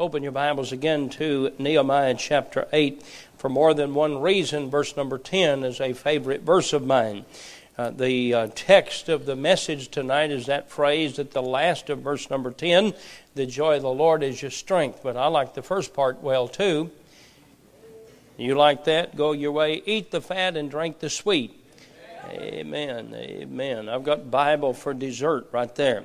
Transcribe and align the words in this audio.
Open 0.00 0.24
your 0.24 0.32
Bibles 0.32 0.72
again 0.72 1.08
to 1.10 1.52
Nehemiah 1.60 2.16
chapter 2.18 2.66
8. 2.72 3.02
For 3.38 3.48
more 3.48 3.72
than 3.72 3.94
one 3.94 4.20
reason, 4.20 4.68
verse 4.68 4.96
number 4.96 5.16
10 5.16 5.62
is 5.62 5.80
a 5.80 5.92
favorite 5.92 6.42
verse 6.42 6.72
of 6.72 6.84
mine. 6.84 7.24
Uh, 7.78 7.90
the 7.90 8.34
uh, 8.34 8.48
text 8.56 9.08
of 9.08 9.26
the 9.26 9.36
message 9.36 9.88
tonight 9.88 10.32
is 10.32 10.46
that 10.46 10.70
phrase 10.70 11.20
at 11.20 11.30
the 11.30 11.42
last 11.42 11.88
of 11.88 12.00
verse 12.00 12.28
number 12.30 12.50
10 12.50 12.94
the 13.36 13.46
joy 13.46 13.76
of 13.76 13.82
the 13.82 13.88
Lord 13.88 14.24
is 14.24 14.42
your 14.42 14.50
strength. 14.50 15.00
But 15.04 15.16
I 15.16 15.28
like 15.28 15.54
the 15.54 15.62
first 15.62 15.94
part 15.94 16.20
well 16.20 16.48
too. 16.48 16.90
You 18.36 18.56
like 18.56 18.84
that? 18.84 19.16
Go 19.16 19.32
your 19.32 19.52
way, 19.52 19.82
eat 19.86 20.10
the 20.10 20.20
fat 20.20 20.56
and 20.56 20.68
drink 20.68 20.98
the 20.98 21.10
sweet. 21.10 21.62
Amen. 22.28 23.14
Amen. 23.14 23.88
I've 23.88 24.02
got 24.02 24.32
Bible 24.32 24.72
for 24.72 24.92
dessert 24.92 25.46
right 25.52 25.72
there. 25.76 26.04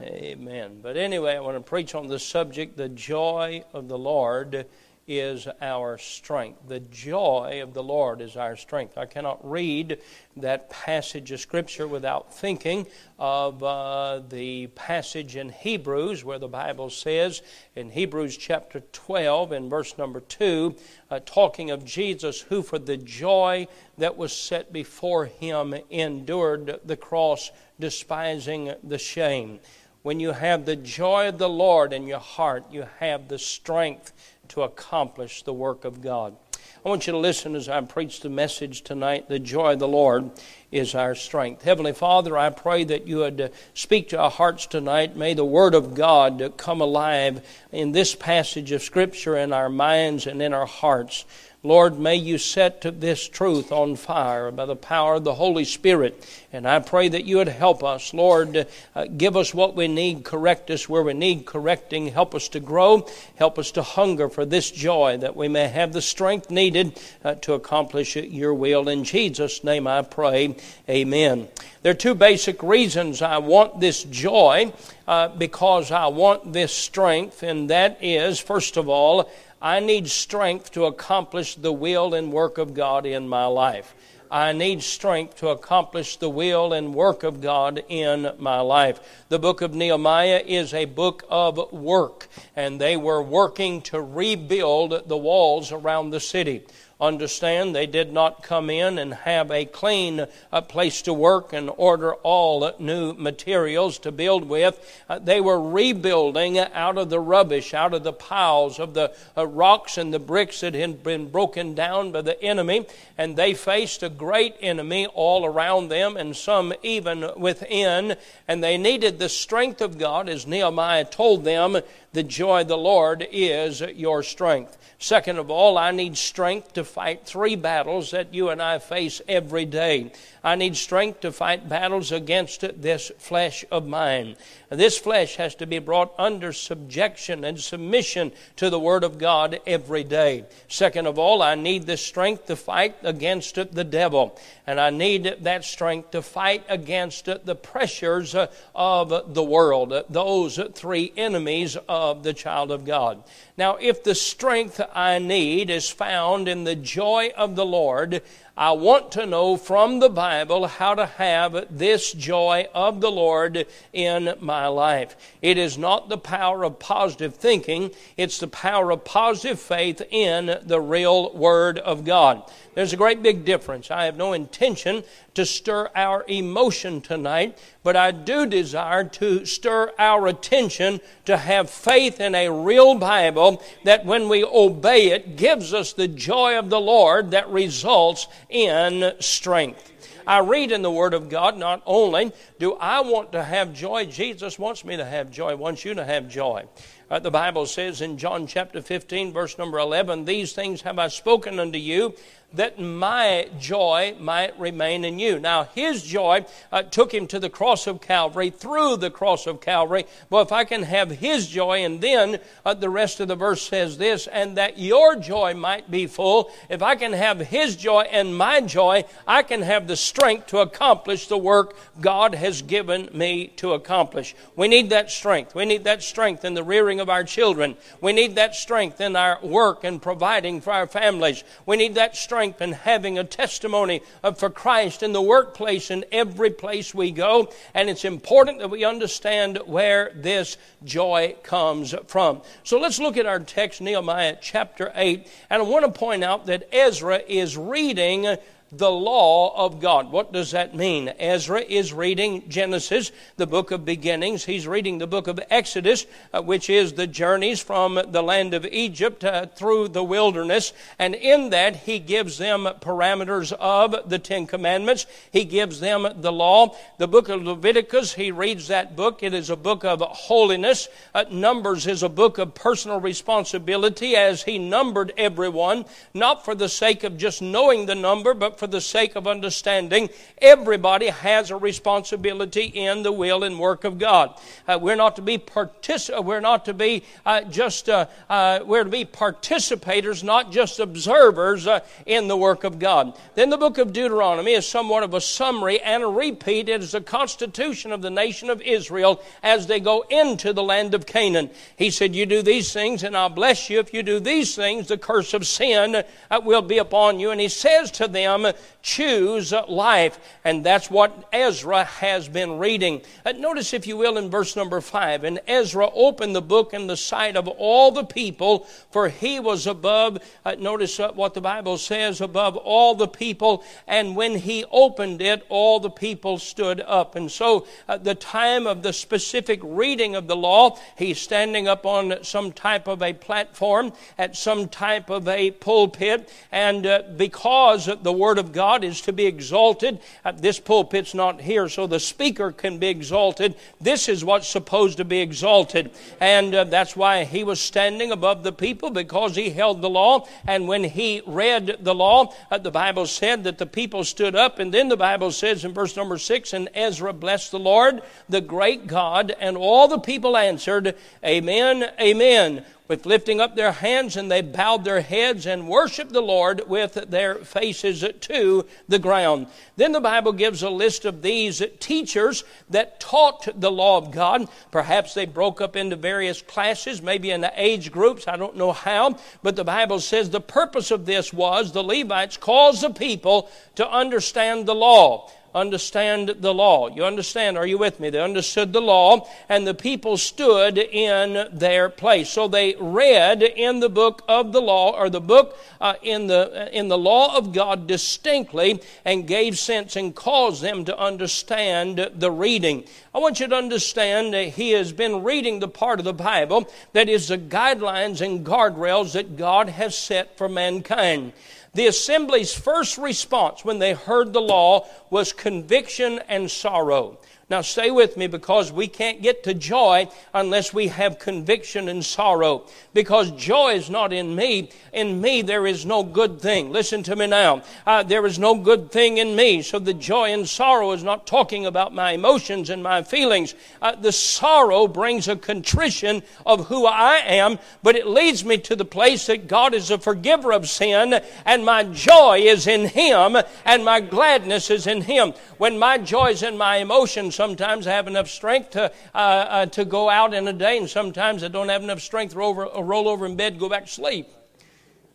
Amen. 0.00 0.78
But 0.80 0.96
anyway, 0.96 1.34
I 1.36 1.40
want 1.40 1.56
to 1.56 1.62
preach 1.62 1.94
on 1.94 2.06
the 2.06 2.20
subject 2.20 2.76
the 2.76 2.88
joy 2.88 3.64
of 3.72 3.88
the 3.88 3.98
Lord 3.98 4.66
is 5.08 5.48
our 5.62 5.96
strength. 5.96 6.68
The 6.68 6.80
joy 6.80 7.60
of 7.62 7.72
the 7.72 7.82
Lord 7.82 8.20
is 8.20 8.36
our 8.36 8.56
strength. 8.56 8.98
I 8.98 9.06
cannot 9.06 9.40
read 9.42 9.98
that 10.36 10.68
passage 10.68 11.32
of 11.32 11.40
Scripture 11.40 11.88
without 11.88 12.32
thinking 12.32 12.86
of 13.18 13.62
uh, 13.62 14.20
the 14.28 14.66
passage 14.68 15.34
in 15.34 15.48
Hebrews 15.48 16.24
where 16.24 16.38
the 16.38 16.46
Bible 16.46 16.90
says 16.90 17.40
in 17.74 17.90
Hebrews 17.90 18.36
chapter 18.36 18.80
12 18.92 19.52
in 19.52 19.70
verse 19.70 19.96
number 19.96 20.20
2, 20.20 20.76
uh, 21.10 21.20
talking 21.24 21.70
of 21.70 21.86
Jesus 21.86 22.42
who 22.42 22.62
for 22.62 22.78
the 22.78 22.98
joy 22.98 23.66
that 23.96 24.18
was 24.18 24.32
set 24.32 24.72
before 24.74 25.24
him 25.24 25.74
endured 25.90 26.80
the 26.84 26.96
cross, 26.98 27.50
despising 27.80 28.74
the 28.84 28.98
shame. 28.98 29.58
When 30.02 30.20
you 30.20 30.32
have 30.32 30.64
the 30.64 30.76
joy 30.76 31.28
of 31.28 31.38
the 31.38 31.48
Lord 31.48 31.92
in 31.92 32.06
your 32.06 32.20
heart, 32.20 32.64
you 32.70 32.86
have 33.00 33.28
the 33.28 33.38
strength 33.38 34.12
to 34.48 34.62
accomplish 34.62 35.42
the 35.42 35.52
work 35.52 35.84
of 35.84 36.00
God. 36.00 36.36
I 36.84 36.88
want 36.88 37.08
you 37.08 37.12
to 37.12 37.18
listen 37.18 37.56
as 37.56 37.68
I 37.68 37.80
preach 37.80 38.20
the 38.20 38.30
message 38.30 38.82
tonight. 38.82 39.28
The 39.28 39.40
joy 39.40 39.72
of 39.72 39.80
the 39.80 39.88
Lord 39.88 40.30
is 40.70 40.94
our 40.94 41.16
strength. 41.16 41.62
Heavenly 41.62 41.92
Father, 41.92 42.38
I 42.38 42.50
pray 42.50 42.84
that 42.84 43.06
you 43.06 43.18
would 43.18 43.40
uh, 43.40 43.48
speak 43.74 44.10
to 44.10 44.18
our 44.18 44.30
hearts 44.30 44.66
tonight. 44.66 45.16
May 45.16 45.34
the 45.34 45.44
Word 45.44 45.74
of 45.74 45.94
God 45.94 46.54
come 46.56 46.80
alive 46.80 47.44
in 47.72 47.90
this 47.90 48.14
passage 48.14 48.70
of 48.70 48.82
Scripture 48.82 49.36
in 49.36 49.52
our 49.52 49.68
minds 49.68 50.28
and 50.28 50.40
in 50.40 50.54
our 50.54 50.66
hearts. 50.66 51.24
Lord, 51.64 51.98
may 51.98 52.14
you 52.14 52.38
set 52.38 52.82
this 53.00 53.26
truth 53.28 53.72
on 53.72 53.96
fire 53.96 54.52
by 54.52 54.64
the 54.64 54.76
power 54.76 55.16
of 55.16 55.24
the 55.24 55.34
Holy 55.34 55.64
Spirit. 55.64 56.24
And 56.52 56.68
I 56.68 56.78
pray 56.78 57.08
that 57.08 57.24
you 57.24 57.38
would 57.38 57.48
help 57.48 57.82
us. 57.82 58.14
Lord, 58.14 58.68
uh, 58.94 59.06
give 59.06 59.36
us 59.36 59.52
what 59.52 59.74
we 59.74 59.88
need, 59.88 60.24
correct 60.24 60.70
us 60.70 60.88
where 60.88 61.02
we 61.02 61.14
need 61.14 61.46
correcting, 61.46 62.06
help 62.06 62.32
us 62.36 62.48
to 62.50 62.60
grow, 62.60 63.08
help 63.34 63.58
us 63.58 63.72
to 63.72 63.82
hunger 63.82 64.28
for 64.28 64.44
this 64.44 64.70
joy 64.70 65.16
that 65.18 65.34
we 65.34 65.48
may 65.48 65.66
have 65.66 65.92
the 65.92 66.00
strength 66.00 66.48
needed 66.48 66.96
uh, 67.24 67.34
to 67.34 67.54
accomplish 67.54 68.14
your 68.14 68.54
will. 68.54 68.88
In 68.88 69.02
Jesus' 69.02 69.64
name 69.64 69.88
I 69.88 70.02
pray. 70.02 70.54
Amen. 70.88 71.48
There 71.82 71.90
are 71.90 71.96
two 71.96 72.14
basic 72.14 72.62
reasons 72.62 73.20
I 73.20 73.38
want 73.38 73.80
this 73.80 74.04
joy 74.04 74.72
uh, 75.08 75.28
because 75.28 75.90
I 75.90 76.06
want 76.06 76.52
this 76.52 76.72
strength, 76.72 77.42
and 77.42 77.70
that 77.70 77.98
is, 78.00 78.38
first 78.38 78.76
of 78.76 78.88
all, 78.88 79.30
I 79.60 79.80
need 79.80 80.08
strength 80.08 80.70
to 80.72 80.84
accomplish 80.84 81.56
the 81.56 81.72
will 81.72 82.14
and 82.14 82.32
work 82.32 82.58
of 82.58 82.74
God 82.74 83.04
in 83.04 83.28
my 83.28 83.46
life. 83.46 83.94
I 84.30 84.52
need 84.52 84.82
strength 84.82 85.38
to 85.38 85.48
accomplish 85.48 86.16
the 86.16 86.28
will 86.28 86.72
and 86.72 86.94
work 86.94 87.22
of 87.22 87.40
God 87.40 87.82
in 87.88 88.30
my 88.38 88.60
life. 88.60 89.00
The 89.30 89.38
book 89.38 89.62
of 89.62 89.74
Nehemiah 89.74 90.42
is 90.46 90.74
a 90.74 90.84
book 90.84 91.24
of 91.28 91.72
work, 91.72 92.28
and 92.54 92.80
they 92.80 92.96
were 92.96 93.22
working 93.22 93.80
to 93.82 94.00
rebuild 94.00 95.08
the 95.08 95.16
walls 95.16 95.72
around 95.72 96.10
the 96.10 96.20
city. 96.20 96.64
Understand, 97.00 97.76
they 97.76 97.86
did 97.86 98.12
not 98.12 98.42
come 98.42 98.68
in 98.68 98.98
and 98.98 99.14
have 99.14 99.52
a 99.52 99.64
clean 99.64 100.26
uh, 100.50 100.60
place 100.62 101.00
to 101.02 101.14
work 101.14 101.52
and 101.52 101.70
order 101.76 102.14
all 102.14 102.72
new 102.80 103.12
materials 103.14 104.00
to 104.00 104.10
build 104.10 104.48
with. 104.48 105.04
Uh, 105.08 105.20
they 105.20 105.40
were 105.40 105.60
rebuilding 105.60 106.58
out 106.58 106.98
of 106.98 107.08
the 107.08 107.20
rubbish, 107.20 107.72
out 107.72 107.94
of 107.94 108.02
the 108.02 108.12
piles 108.12 108.80
of 108.80 108.94
the 108.94 109.14
uh, 109.36 109.46
rocks 109.46 109.96
and 109.96 110.12
the 110.12 110.18
bricks 110.18 110.60
that 110.62 110.74
had 110.74 111.04
been 111.04 111.30
broken 111.30 111.72
down 111.72 112.10
by 112.10 112.20
the 112.20 112.42
enemy. 112.42 112.84
And 113.16 113.36
they 113.36 113.54
faced 113.54 114.02
a 114.02 114.08
great 114.08 114.56
enemy 114.60 115.06
all 115.06 115.46
around 115.46 115.90
them 115.90 116.16
and 116.16 116.36
some 116.36 116.74
even 116.82 117.30
within. 117.36 118.16
And 118.48 118.64
they 118.64 118.76
needed 118.76 119.20
the 119.20 119.28
strength 119.28 119.80
of 119.80 119.98
God, 119.98 120.28
as 120.28 120.48
Nehemiah 120.48 121.04
told 121.04 121.44
them, 121.44 121.78
the 122.12 122.22
joy 122.22 122.62
of 122.62 122.68
the 122.68 122.78
Lord 122.78 123.26
is 123.30 123.80
your 123.80 124.22
strength. 124.22 124.76
Second 124.98 125.38
of 125.38 125.50
all, 125.50 125.78
I 125.78 125.90
need 125.90 126.16
strength 126.16 126.72
to 126.74 126.84
fight 126.84 127.24
three 127.24 127.54
battles 127.54 128.10
that 128.10 128.34
you 128.34 128.48
and 128.50 128.60
I 128.60 128.78
face 128.78 129.20
every 129.28 129.64
day. 129.64 130.12
I 130.42 130.54
need 130.54 130.76
strength 130.76 131.20
to 131.20 131.32
fight 131.32 131.68
battles 131.68 132.12
against 132.12 132.60
this 132.80 133.10
flesh 133.18 133.64
of 133.70 133.86
mine. 133.86 134.36
This 134.70 134.98
flesh 134.98 135.36
has 135.36 135.54
to 135.56 135.66
be 135.66 135.78
brought 135.78 136.14
under 136.18 136.52
subjection 136.52 137.44
and 137.44 137.58
submission 137.58 138.32
to 138.56 138.70
the 138.70 138.78
Word 138.78 139.04
of 139.04 139.18
God 139.18 139.60
every 139.66 140.04
day. 140.04 140.44
Second 140.68 141.06
of 141.06 141.18
all, 141.18 141.42
I 141.42 141.54
need 141.54 141.86
the 141.86 141.96
strength 141.96 142.46
to 142.46 142.56
fight 142.56 142.96
against 143.02 143.54
the 143.54 143.84
devil. 143.84 144.38
And 144.66 144.78
I 144.78 144.90
need 144.90 145.38
that 145.40 145.64
strength 145.64 146.10
to 146.12 146.22
fight 146.22 146.64
against 146.68 147.24
the 147.24 147.56
pressures 147.56 148.36
of 148.74 149.34
the 149.34 149.44
world, 149.44 149.94
those 150.08 150.60
three 150.74 151.12
enemies 151.16 151.76
of 151.88 152.22
the 152.22 152.34
child 152.34 152.70
of 152.70 152.84
God. 152.84 153.24
Now, 153.58 153.76
if 153.80 154.04
the 154.04 154.14
strength 154.14 154.80
I 154.94 155.18
need 155.18 155.68
is 155.68 155.90
found 155.90 156.46
in 156.46 156.62
the 156.62 156.76
joy 156.76 157.32
of 157.36 157.56
the 157.56 157.66
Lord, 157.66 158.22
I 158.56 158.70
want 158.70 159.10
to 159.12 159.26
know 159.26 159.56
from 159.56 159.98
the 159.98 160.08
Bible 160.08 160.68
how 160.68 160.94
to 160.94 161.06
have 161.06 161.66
this 161.68 162.12
joy 162.12 162.68
of 162.72 163.00
the 163.00 163.10
Lord 163.10 163.66
in 163.92 164.34
my 164.38 164.68
life. 164.68 165.16
It 165.42 165.58
is 165.58 165.76
not 165.76 166.08
the 166.08 166.18
power 166.18 166.62
of 166.62 166.78
positive 166.78 167.34
thinking, 167.34 167.90
it's 168.16 168.38
the 168.38 168.46
power 168.46 168.92
of 168.92 169.04
positive 169.04 169.58
faith 169.58 170.02
in 170.08 170.60
the 170.62 170.80
real 170.80 171.34
Word 171.34 171.80
of 171.80 172.04
God. 172.04 172.48
There's 172.74 172.92
a 172.92 172.96
great 172.96 173.24
big 173.24 173.44
difference. 173.44 173.90
I 173.90 174.04
have 174.04 174.16
no 174.16 174.34
intention 174.34 175.02
to 175.38 175.46
stir 175.46 175.88
our 175.94 176.24
emotion 176.26 177.00
tonight, 177.00 177.56
but 177.84 177.94
I 177.94 178.10
do 178.10 178.44
desire 178.44 179.04
to 179.04 179.46
stir 179.46 179.92
our 179.96 180.26
attention 180.26 181.00
to 181.26 181.36
have 181.36 181.70
faith 181.70 182.20
in 182.20 182.34
a 182.34 182.50
real 182.50 182.96
Bible 182.96 183.62
that 183.84 184.04
when 184.04 184.28
we 184.28 184.42
obey 184.42 185.12
it 185.12 185.36
gives 185.36 185.72
us 185.72 185.92
the 185.92 186.08
joy 186.08 186.58
of 186.58 186.70
the 186.70 186.80
Lord 186.80 187.30
that 187.30 187.48
results 187.50 188.26
in 188.48 189.12
strength. 189.20 189.92
I 190.26 190.40
read 190.40 190.72
in 190.72 190.82
the 190.82 190.90
Word 190.90 191.14
of 191.14 191.28
God, 191.28 191.56
not 191.56 191.82
only 191.86 192.32
do 192.58 192.74
I 192.74 193.02
want 193.02 193.30
to 193.30 193.44
have 193.44 193.72
joy, 193.72 194.06
Jesus 194.06 194.58
wants 194.58 194.84
me 194.84 194.96
to 194.96 195.04
have 195.04 195.30
joy, 195.30 195.54
wants 195.54 195.84
you 195.84 195.94
to 195.94 196.04
have 196.04 196.28
joy. 196.28 196.64
Uh, 197.10 197.18
the 197.18 197.30
Bible 197.30 197.64
says 197.64 198.02
in 198.02 198.18
John 198.18 198.46
chapter 198.46 198.82
15, 198.82 199.32
verse 199.32 199.56
number 199.56 199.78
11, 199.78 200.26
These 200.26 200.52
things 200.52 200.82
have 200.82 200.98
I 200.98 201.08
spoken 201.08 201.58
unto 201.58 201.78
you, 201.78 202.14
that 202.54 202.78
my 202.78 203.46
joy 203.58 204.14
might 204.18 204.58
remain 204.58 205.04
in 205.04 205.18
you. 205.18 205.38
Now, 205.38 205.64
his 205.64 206.02
joy 206.02 206.46
uh, 206.72 206.82
took 206.82 207.12
him 207.12 207.26
to 207.26 207.38
the 207.38 207.50
cross 207.50 207.86
of 207.86 208.00
Calvary, 208.00 208.48
through 208.48 208.96
the 208.96 209.10
cross 209.10 209.46
of 209.46 209.60
Calvary. 209.60 210.06
But 210.30 210.46
if 210.46 210.52
I 210.52 210.64
can 210.64 210.82
have 210.84 211.10
his 211.10 211.46
joy, 211.46 211.84
and 211.84 212.00
then 212.00 212.38
uh, 212.64 212.72
the 212.72 212.88
rest 212.88 213.20
of 213.20 213.28
the 213.28 213.36
verse 213.36 213.62
says 213.62 213.98
this, 213.98 214.26
and 214.28 214.56
that 214.56 214.78
your 214.78 215.16
joy 215.16 215.52
might 215.52 215.90
be 215.90 216.06
full, 216.06 216.50
if 216.70 216.82
I 216.82 216.96
can 216.96 217.12
have 217.12 217.38
his 217.38 217.76
joy 217.76 218.02
and 218.10 218.36
my 218.36 218.62
joy, 218.62 219.04
I 219.26 219.42
can 219.42 219.60
have 219.60 219.86
the 219.86 219.96
strength 219.96 220.46
to 220.48 220.58
accomplish 220.58 221.28
the 221.28 221.36
work 221.36 221.76
God 222.00 222.34
has 222.34 222.62
given 222.62 223.10
me 223.12 223.48
to 223.56 223.74
accomplish. 223.74 224.34
We 224.56 224.68
need 224.68 224.88
that 224.90 225.10
strength. 225.10 225.54
We 225.54 225.66
need 225.66 225.84
that 225.84 226.02
strength 226.02 226.46
in 226.46 226.54
the 226.54 226.64
rearing 226.64 226.97
of 227.00 227.08
our 227.08 227.24
children. 227.24 227.76
We 228.00 228.12
need 228.12 228.36
that 228.36 228.54
strength 228.54 229.00
in 229.00 229.16
our 229.16 229.38
work 229.42 229.84
and 229.84 230.00
providing 230.00 230.60
for 230.60 230.72
our 230.72 230.86
families. 230.86 231.44
We 231.66 231.76
need 231.76 231.94
that 231.94 232.16
strength 232.16 232.60
in 232.60 232.72
having 232.72 233.18
a 233.18 233.24
testimony 233.24 234.02
for 234.36 234.50
Christ 234.50 235.02
in 235.02 235.12
the 235.12 235.22
workplace 235.22 235.90
in 235.90 236.04
every 236.12 236.50
place 236.50 236.94
we 236.94 237.10
go. 237.10 237.50
And 237.74 237.88
it's 237.88 238.04
important 238.04 238.58
that 238.60 238.70
we 238.70 238.84
understand 238.84 239.58
where 239.66 240.10
this 240.14 240.56
joy 240.84 241.36
comes 241.42 241.94
from. 242.06 242.42
So 242.64 242.78
let's 242.78 242.98
look 242.98 243.16
at 243.16 243.26
our 243.26 243.40
text, 243.40 243.80
Nehemiah 243.80 244.36
chapter 244.40 244.92
8. 244.94 245.26
And 245.50 245.62
I 245.62 245.64
want 245.64 245.84
to 245.84 245.98
point 245.98 246.24
out 246.24 246.46
that 246.46 246.68
Ezra 246.72 247.20
is 247.26 247.56
reading 247.56 248.36
the 248.70 248.90
law 248.90 249.56
of 249.56 249.80
God. 249.80 250.12
What 250.12 250.32
does 250.32 250.50
that 250.50 250.74
mean? 250.74 251.08
Ezra 251.18 251.60
is 251.60 251.92
reading 251.92 252.48
Genesis, 252.48 253.12
the 253.36 253.46
book 253.46 253.70
of 253.70 253.84
beginnings. 253.84 254.44
He's 254.44 254.68
reading 254.68 254.98
the 254.98 255.06
book 255.06 255.26
of 255.26 255.40
Exodus, 255.48 256.06
uh, 256.34 256.42
which 256.42 256.68
is 256.68 256.92
the 256.92 257.06
journeys 257.06 257.60
from 257.60 257.98
the 258.08 258.22
land 258.22 258.52
of 258.52 258.66
Egypt 258.66 259.24
uh, 259.24 259.46
through 259.46 259.88
the 259.88 260.04
wilderness. 260.04 260.74
And 260.98 261.14
in 261.14 261.50
that, 261.50 261.76
he 261.76 261.98
gives 261.98 262.36
them 262.36 262.64
parameters 262.80 263.52
of 263.52 264.08
the 264.08 264.18
Ten 264.18 264.46
Commandments. 264.46 265.06
He 265.32 265.44
gives 265.44 265.80
them 265.80 266.06
the 266.16 266.32
law. 266.32 266.76
The 266.98 267.08
book 267.08 267.30
of 267.30 267.42
Leviticus, 267.42 268.14
he 268.14 268.30
reads 268.30 268.68
that 268.68 268.96
book. 268.96 269.22
It 269.22 269.32
is 269.32 269.48
a 269.48 269.56
book 269.56 269.84
of 269.84 270.00
holiness. 270.00 270.88
Uh, 271.14 271.24
Numbers 271.30 271.86
is 271.86 272.02
a 272.02 272.08
book 272.08 272.36
of 272.36 272.54
personal 272.54 273.00
responsibility 273.00 274.14
as 274.14 274.42
he 274.42 274.58
numbered 274.58 275.12
everyone, 275.16 275.86
not 276.12 276.44
for 276.44 276.54
the 276.54 276.68
sake 276.68 277.04
of 277.04 277.16
just 277.16 277.40
knowing 277.40 277.86
the 277.86 277.94
number, 277.94 278.34
but 278.34 278.57
for 278.58 278.66
the 278.66 278.80
sake 278.80 279.14
of 279.16 279.26
understanding, 279.26 280.10
everybody 280.38 281.06
has 281.06 281.50
a 281.50 281.56
responsibility 281.56 282.64
in 282.64 283.02
the 283.02 283.12
will 283.12 283.44
and 283.44 283.58
work 283.58 283.84
of 283.84 283.98
God. 283.98 284.38
Uh, 284.66 284.78
we're 284.80 284.96
not 284.96 285.16
to 285.16 285.22
be 285.22 285.38
partic- 285.38 286.16
uh, 286.16 286.20
we're 286.20 286.40
not 286.40 286.64
to 286.64 286.74
be 286.74 287.04
uh, 287.24 287.42
just 287.42 287.88
uh, 287.88 288.06
uh, 288.28 288.60
we're 288.64 288.84
to 288.84 288.90
be 288.90 289.04
participators, 289.04 290.24
not 290.24 290.50
just 290.50 290.80
observers 290.80 291.66
uh, 291.66 291.80
in 292.06 292.28
the 292.28 292.36
work 292.36 292.64
of 292.64 292.78
God. 292.78 293.16
Then 293.34 293.50
the 293.50 293.56
book 293.56 293.78
of 293.78 293.92
Deuteronomy 293.92 294.52
is 294.52 294.66
somewhat 294.66 295.02
of 295.02 295.14
a 295.14 295.20
summary 295.20 295.80
and 295.80 296.02
a 296.02 296.06
repeat. 296.06 296.68
It 296.68 296.82
is 296.82 296.92
the 296.92 297.00
constitution 297.00 297.92
of 297.92 298.02
the 298.02 298.10
nation 298.10 298.50
of 298.50 298.60
Israel 298.62 299.22
as 299.42 299.66
they 299.66 299.80
go 299.80 300.04
into 300.10 300.52
the 300.52 300.62
land 300.62 300.94
of 300.94 301.06
Canaan. 301.06 301.50
He 301.76 301.90
said, 301.90 302.14
"You 302.14 302.26
do 302.26 302.42
these 302.42 302.72
things, 302.72 303.02
and 303.04 303.16
I'll 303.16 303.28
bless 303.28 303.70
you. 303.70 303.78
If 303.78 303.94
you 303.94 304.02
do 304.02 304.20
these 304.20 304.56
things, 304.56 304.88
the 304.88 304.98
curse 304.98 305.32
of 305.32 305.46
sin 305.46 306.02
will 306.42 306.62
be 306.62 306.78
upon 306.78 307.20
you." 307.20 307.30
And 307.30 307.40
he 307.40 307.48
says 307.48 307.90
to 307.92 308.08
them, 308.08 308.47
choose 308.82 309.52
life. 309.68 310.18
And 310.44 310.64
that's 310.64 310.90
what 310.90 311.28
Ezra 311.32 311.84
has 311.84 312.28
been 312.28 312.58
reading. 312.58 313.02
Uh, 313.24 313.32
notice, 313.32 313.74
if 313.74 313.86
you 313.86 313.96
will, 313.96 314.16
in 314.16 314.30
verse 314.30 314.56
number 314.56 314.80
five. 314.80 315.24
And 315.24 315.40
Ezra 315.46 315.90
opened 315.92 316.34
the 316.34 316.42
book 316.42 316.72
in 316.72 316.86
the 316.86 316.96
sight 316.96 317.36
of 317.36 317.48
all 317.48 317.90
the 317.90 318.04
people, 318.04 318.66
for 318.90 319.08
he 319.08 319.40
was 319.40 319.66
above, 319.66 320.18
uh, 320.44 320.56
notice 320.58 320.98
uh, 321.00 321.12
what 321.12 321.34
the 321.34 321.40
Bible 321.40 321.78
says, 321.78 322.20
above 322.20 322.56
all 322.56 322.94
the 322.94 323.08
people. 323.08 323.64
And 323.86 324.16
when 324.16 324.36
he 324.36 324.64
opened 324.70 325.20
it, 325.22 325.44
all 325.48 325.80
the 325.80 325.90
people 325.90 326.38
stood 326.38 326.80
up. 326.80 327.14
And 327.16 327.30
so, 327.30 327.66
at 327.88 328.04
the 328.04 328.14
time 328.14 328.66
of 328.66 328.82
the 328.82 328.92
specific 328.92 329.60
reading 329.62 330.14
of 330.14 330.26
the 330.26 330.36
law, 330.36 330.78
he's 330.96 331.20
standing 331.20 331.68
up 331.68 331.84
on 331.84 332.22
some 332.22 332.52
type 332.52 332.86
of 332.86 333.02
a 333.02 333.12
platform 333.12 333.92
at 334.16 334.36
some 334.36 334.68
type 334.68 335.10
of 335.10 335.28
a 335.28 335.50
pulpit. 335.52 336.30
And 336.52 337.16
because 337.16 337.90
the 338.02 338.12
Word 338.12 338.37
of 338.38 338.52
God 338.52 338.82
is 338.82 339.02
to 339.02 339.12
be 339.12 339.26
exalted. 339.26 340.00
Uh, 340.24 340.32
this 340.32 340.58
pulpit's 340.58 341.12
not 341.12 341.42
here, 341.42 341.68
so 341.68 341.86
the 341.86 342.00
speaker 342.00 342.50
can 342.50 342.78
be 342.78 342.88
exalted. 342.88 343.54
This 343.80 344.08
is 344.08 344.24
what's 344.24 344.48
supposed 344.48 344.96
to 344.96 345.04
be 345.04 345.20
exalted. 345.20 345.90
And 346.20 346.54
uh, 346.54 346.64
that's 346.64 346.96
why 346.96 347.24
he 347.24 347.44
was 347.44 347.60
standing 347.60 348.10
above 348.10 348.42
the 348.42 348.52
people 348.52 348.90
because 348.90 349.36
he 349.36 349.50
held 349.50 349.82
the 349.82 349.90
law. 349.90 350.26
And 350.46 350.66
when 350.66 350.84
he 350.84 351.22
read 351.26 351.76
the 351.80 351.94
law, 351.94 352.32
uh, 352.50 352.56
the 352.56 352.70
Bible 352.70 353.06
said 353.06 353.44
that 353.44 353.58
the 353.58 353.66
people 353.66 354.04
stood 354.04 354.34
up. 354.34 354.58
And 354.58 354.72
then 354.72 354.88
the 354.88 354.96
Bible 354.96 355.32
says 355.32 355.64
in 355.64 355.74
verse 355.74 355.96
number 355.96 356.16
six, 356.16 356.54
and 356.54 356.70
Ezra 356.74 357.12
blessed 357.12 357.50
the 357.50 357.58
Lord, 357.58 358.00
the 358.28 358.40
great 358.40 358.86
God, 358.86 359.34
and 359.38 359.56
all 359.56 359.88
the 359.88 359.98
people 359.98 360.36
answered, 360.36 360.96
Amen, 361.22 361.90
Amen 362.00 362.64
with 362.88 363.06
lifting 363.06 363.40
up 363.40 363.54
their 363.54 363.72
hands, 363.72 364.16
and 364.16 364.30
they 364.30 364.40
bowed 364.40 364.84
their 364.84 365.02
heads 365.02 365.46
and 365.46 365.68
worshiped 365.68 366.12
the 366.12 366.22
Lord 366.22 366.62
with 366.66 366.94
their 366.94 367.36
faces 367.36 368.02
to 368.20 368.66
the 368.88 368.98
ground. 368.98 369.46
Then 369.76 369.92
the 369.92 370.00
Bible 370.00 370.32
gives 370.32 370.62
a 370.62 370.70
list 370.70 371.04
of 371.04 371.22
these 371.22 371.62
teachers 371.78 372.44
that 372.70 372.98
taught 372.98 373.48
the 373.60 373.70
law 373.70 373.98
of 373.98 374.10
God. 374.10 374.48
Perhaps 374.70 375.14
they 375.14 375.26
broke 375.26 375.60
up 375.60 375.76
into 375.76 375.96
various 375.96 376.40
classes, 376.40 377.02
maybe 377.02 377.30
in 377.30 377.42
the 377.42 377.52
age 377.54 377.92
groups. 377.92 378.26
I 378.26 378.36
don't 378.36 378.56
know 378.56 378.72
how, 378.72 379.18
but 379.42 379.54
the 379.54 379.64
Bible 379.64 380.00
says 380.00 380.30
the 380.30 380.40
purpose 380.40 380.90
of 380.90 381.04
this 381.04 381.32
was 381.32 381.72
the 381.72 381.84
Levites 381.84 382.38
caused 382.38 382.82
the 382.82 382.90
people 382.90 383.50
to 383.74 383.88
understand 383.88 384.66
the 384.66 384.74
law 384.74 385.30
understand 385.58 386.36
the 386.40 386.54
law. 386.54 386.88
You 386.88 387.04
understand? 387.04 387.58
Are 387.58 387.66
you 387.66 387.78
with 387.78 388.00
me? 388.00 388.10
They 388.10 388.20
understood 388.20 388.72
the 388.72 388.80
law, 388.80 389.28
and 389.48 389.66
the 389.66 389.74
people 389.74 390.16
stood 390.16 390.78
in 390.78 391.48
their 391.52 391.88
place. 391.88 392.30
So 392.30 392.48
they 392.48 392.74
read 392.78 393.42
in 393.42 393.80
the 393.80 393.88
book 393.88 394.22
of 394.28 394.52
the 394.52 394.60
law, 394.60 394.98
or 394.98 395.10
the 395.10 395.20
book 395.20 395.58
uh, 395.80 395.94
in 396.02 396.26
the 396.26 396.68
in 396.72 396.88
the 396.88 396.98
law 396.98 397.36
of 397.36 397.52
God 397.52 397.86
distinctly, 397.86 398.80
and 399.04 399.26
gave 399.26 399.58
sense 399.58 399.96
and 399.96 400.14
caused 400.14 400.62
them 400.62 400.84
to 400.86 400.98
understand 400.98 402.10
the 402.14 402.30
reading. 402.30 402.84
I 403.14 403.18
want 403.18 403.40
you 403.40 403.48
to 403.48 403.56
understand 403.56 404.32
that 404.34 404.50
he 404.50 404.70
has 404.72 404.92
been 404.92 405.24
reading 405.24 405.58
the 405.58 405.68
part 405.68 405.98
of 405.98 406.04
the 406.04 406.12
Bible 406.12 406.70
that 406.92 407.08
is 407.08 407.28
the 407.28 407.38
guidelines 407.38 408.20
and 408.20 408.46
guardrails 408.46 409.12
that 409.12 409.36
God 409.36 409.68
has 409.68 409.98
set 409.98 410.38
for 410.38 410.48
mankind. 410.48 411.32
The 411.78 411.86
assembly's 411.86 412.52
first 412.52 412.98
response 412.98 413.64
when 413.64 413.78
they 413.78 413.92
heard 413.92 414.32
the 414.32 414.40
law 414.40 414.88
was 415.10 415.32
conviction 415.32 416.20
and 416.28 416.50
sorrow. 416.50 417.18
Now, 417.50 417.62
stay 417.62 417.90
with 417.90 418.18
me 418.18 418.26
because 418.26 418.70
we 418.70 418.88
can't 418.88 419.22
get 419.22 419.42
to 419.44 419.54
joy 419.54 420.08
unless 420.34 420.74
we 420.74 420.88
have 420.88 421.18
conviction 421.18 421.88
and 421.88 422.04
sorrow. 422.04 422.66
Because 422.92 423.30
joy 423.30 423.72
is 423.72 423.88
not 423.88 424.12
in 424.12 424.36
me. 424.36 424.68
In 424.92 425.22
me, 425.22 425.40
there 425.40 425.66
is 425.66 425.86
no 425.86 426.02
good 426.02 426.42
thing. 426.42 426.70
Listen 426.70 427.02
to 427.04 427.16
me 427.16 427.26
now. 427.26 427.62
Uh, 427.86 428.02
there 428.02 428.26
is 428.26 428.38
no 428.38 428.54
good 428.54 428.92
thing 428.92 429.16
in 429.16 429.34
me. 429.34 429.62
So 429.62 429.78
the 429.78 429.94
joy 429.94 430.34
and 430.34 430.46
sorrow 430.46 430.92
is 430.92 431.02
not 431.02 431.26
talking 431.26 431.64
about 431.64 431.94
my 431.94 432.12
emotions 432.12 432.68
and 432.68 432.82
my 432.82 433.02
feelings. 433.02 433.54
Uh, 433.80 433.94
the 433.94 434.12
sorrow 434.12 434.86
brings 434.86 435.26
a 435.26 435.36
contrition 435.36 436.22
of 436.44 436.66
who 436.66 436.84
I 436.84 437.22
am, 437.24 437.58
but 437.82 437.96
it 437.96 438.06
leads 438.06 438.44
me 438.44 438.58
to 438.58 438.76
the 438.76 438.84
place 438.84 439.26
that 439.26 439.48
God 439.48 439.72
is 439.72 439.90
a 439.90 439.96
forgiver 439.96 440.52
of 440.52 440.68
sin, 440.68 441.18
and 441.46 441.64
my 441.64 441.84
joy 441.84 442.40
is 442.40 442.66
in 442.66 442.88
Him, 442.88 443.38
and 443.64 443.84
my 443.86 444.00
gladness 444.00 444.70
is 444.70 444.86
in 444.86 445.00
Him. 445.00 445.32
When 445.56 445.78
my 445.78 445.96
joy 445.96 446.32
is 446.32 446.42
in 446.42 446.58
my 446.58 446.76
emotions, 446.76 447.37
sometimes 447.38 447.86
I 447.86 447.92
have 447.92 448.08
enough 448.08 448.28
strength 448.28 448.70
to, 448.70 448.90
uh, 449.14 449.18
uh, 449.18 449.66
to 449.66 449.84
go 449.84 450.10
out 450.10 450.34
in 450.34 450.48
a 450.48 450.52
day, 450.52 450.76
and 450.76 450.90
sometimes 450.90 451.44
I 451.44 451.48
don't 451.48 451.68
have 451.68 451.84
enough 451.84 452.00
strength 452.00 452.32
to 452.32 452.38
roll 452.38 452.50
over, 452.50 452.82
roll 452.82 453.08
over 453.08 453.26
in 453.26 453.36
bed, 453.36 453.60
go 453.60 453.68
back 453.68 453.86
to 453.86 453.92
sleep. 453.92 454.28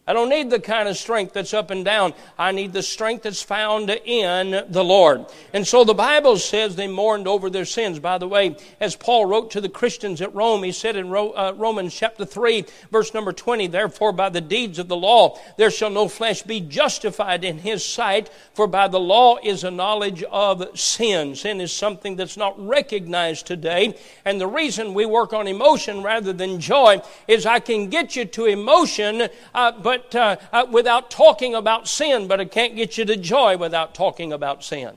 I 0.05 0.11
don't 0.11 0.27
need 0.27 0.49
the 0.49 0.59
kind 0.59 0.89
of 0.89 0.97
strength 0.97 1.31
that's 1.31 1.53
up 1.53 1.71
and 1.71 1.85
down. 1.85 2.13
I 2.37 2.51
need 2.51 2.73
the 2.73 2.83
strength 2.83 3.23
that's 3.23 3.41
found 3.41 3.89
in 3.89 4.65
the 4.69 4.83
Lord. 4.83 5.27
And 5.53 5.65
so 5.65 5.85
the 5.85 5.93
Bible 5.93 6.37
says 6.37 6.75
they 6.75 6.89
mourned 6.89 7.25
over 7.25 7.49
their 7.49 7.63
sins. 7.63 7.99
By 7.99 8.17
the 8.17 8.27
way, 8.27 8.57
as 8.81 8.97
Paul 8.97 9.25
wrote 9.25 9.51
to 9.51 9.61
the 9.61 9.69
Christians 9.69 10.21
at 10.21 10.35
Rome, 10.35 10.63
he 10.63 10.73
said 10.73 10.97
in 10.97 11.07
uh, 11.07 11.53
Romans 11.55 11.93
chapter 11.93 12.25
3, 12.25 12.65
verse 12.91 13.13
number 13.13 13.31
20, 13.31 13.67
Therefore 13.67 14.11
by 14.11 14.27
the 14.27 14.41
deeds 14.41 14.77
of 14.77 14.89
the 14.89 14.97
law 14.97 15.39
there 15.55 15.71
shall 15.71 15.89
no 15.89 16.09
flesh 16.09 16.41
be 16.41 16.59
justified 16.59 17.45
in 17.45 17.59
his 17.59 17.85
sight, 17.85 18.29
for 18.53 18.67
by 18.67 18.89
the 18.89 18.99
law 18.99 19.37
is 19.41 19.63
a 19.63 19.71
knowledge 19.71 20.21
of 20.23 20.77
sin. 20.77 21.33
Sin 21.33 21.61
is 21.61 21.71
something 21.71 22.17
that's 22.17 22.35
not 22.35 22.59
recognized 22.59 23.47
today. 23.47 23.97
And 24.25 24.41
the 24.41 24.47
reason 24.47 24.93
we 24.93 25.05
work 25.05 25.31
on 25.31 25.47
emotion 25.47 26.03
rather 26.03 26.33
than 26.33 26.59
joy 26.59 27.01
is 27.25 27.45
I 27.45 27.61
can 27.61 27.89
get 27.89 28.17
you 28.17 28.25
to 28.25 28.45
emotion, 28.47 29.29
uh, 29.53 29.71
but 29.71 29.92
but 29.93 30.15
uh, 30.15 30.35
uh, 30.51 30.65
without 30.71 31.11
talking 31.11 31.53
about 31.53 31.87
sin, 31.87 32.27
but 32.27 32.39
it 32.39 32.51
can't 32.51 32.75
get 32.75 32.97
you 32.97 33.05
to 33.05 33.15
joy 33.15 33.57
without 33.57 33.93
talking 33.93 34.33
about 34.33 34.63
sin. 34.63 34.95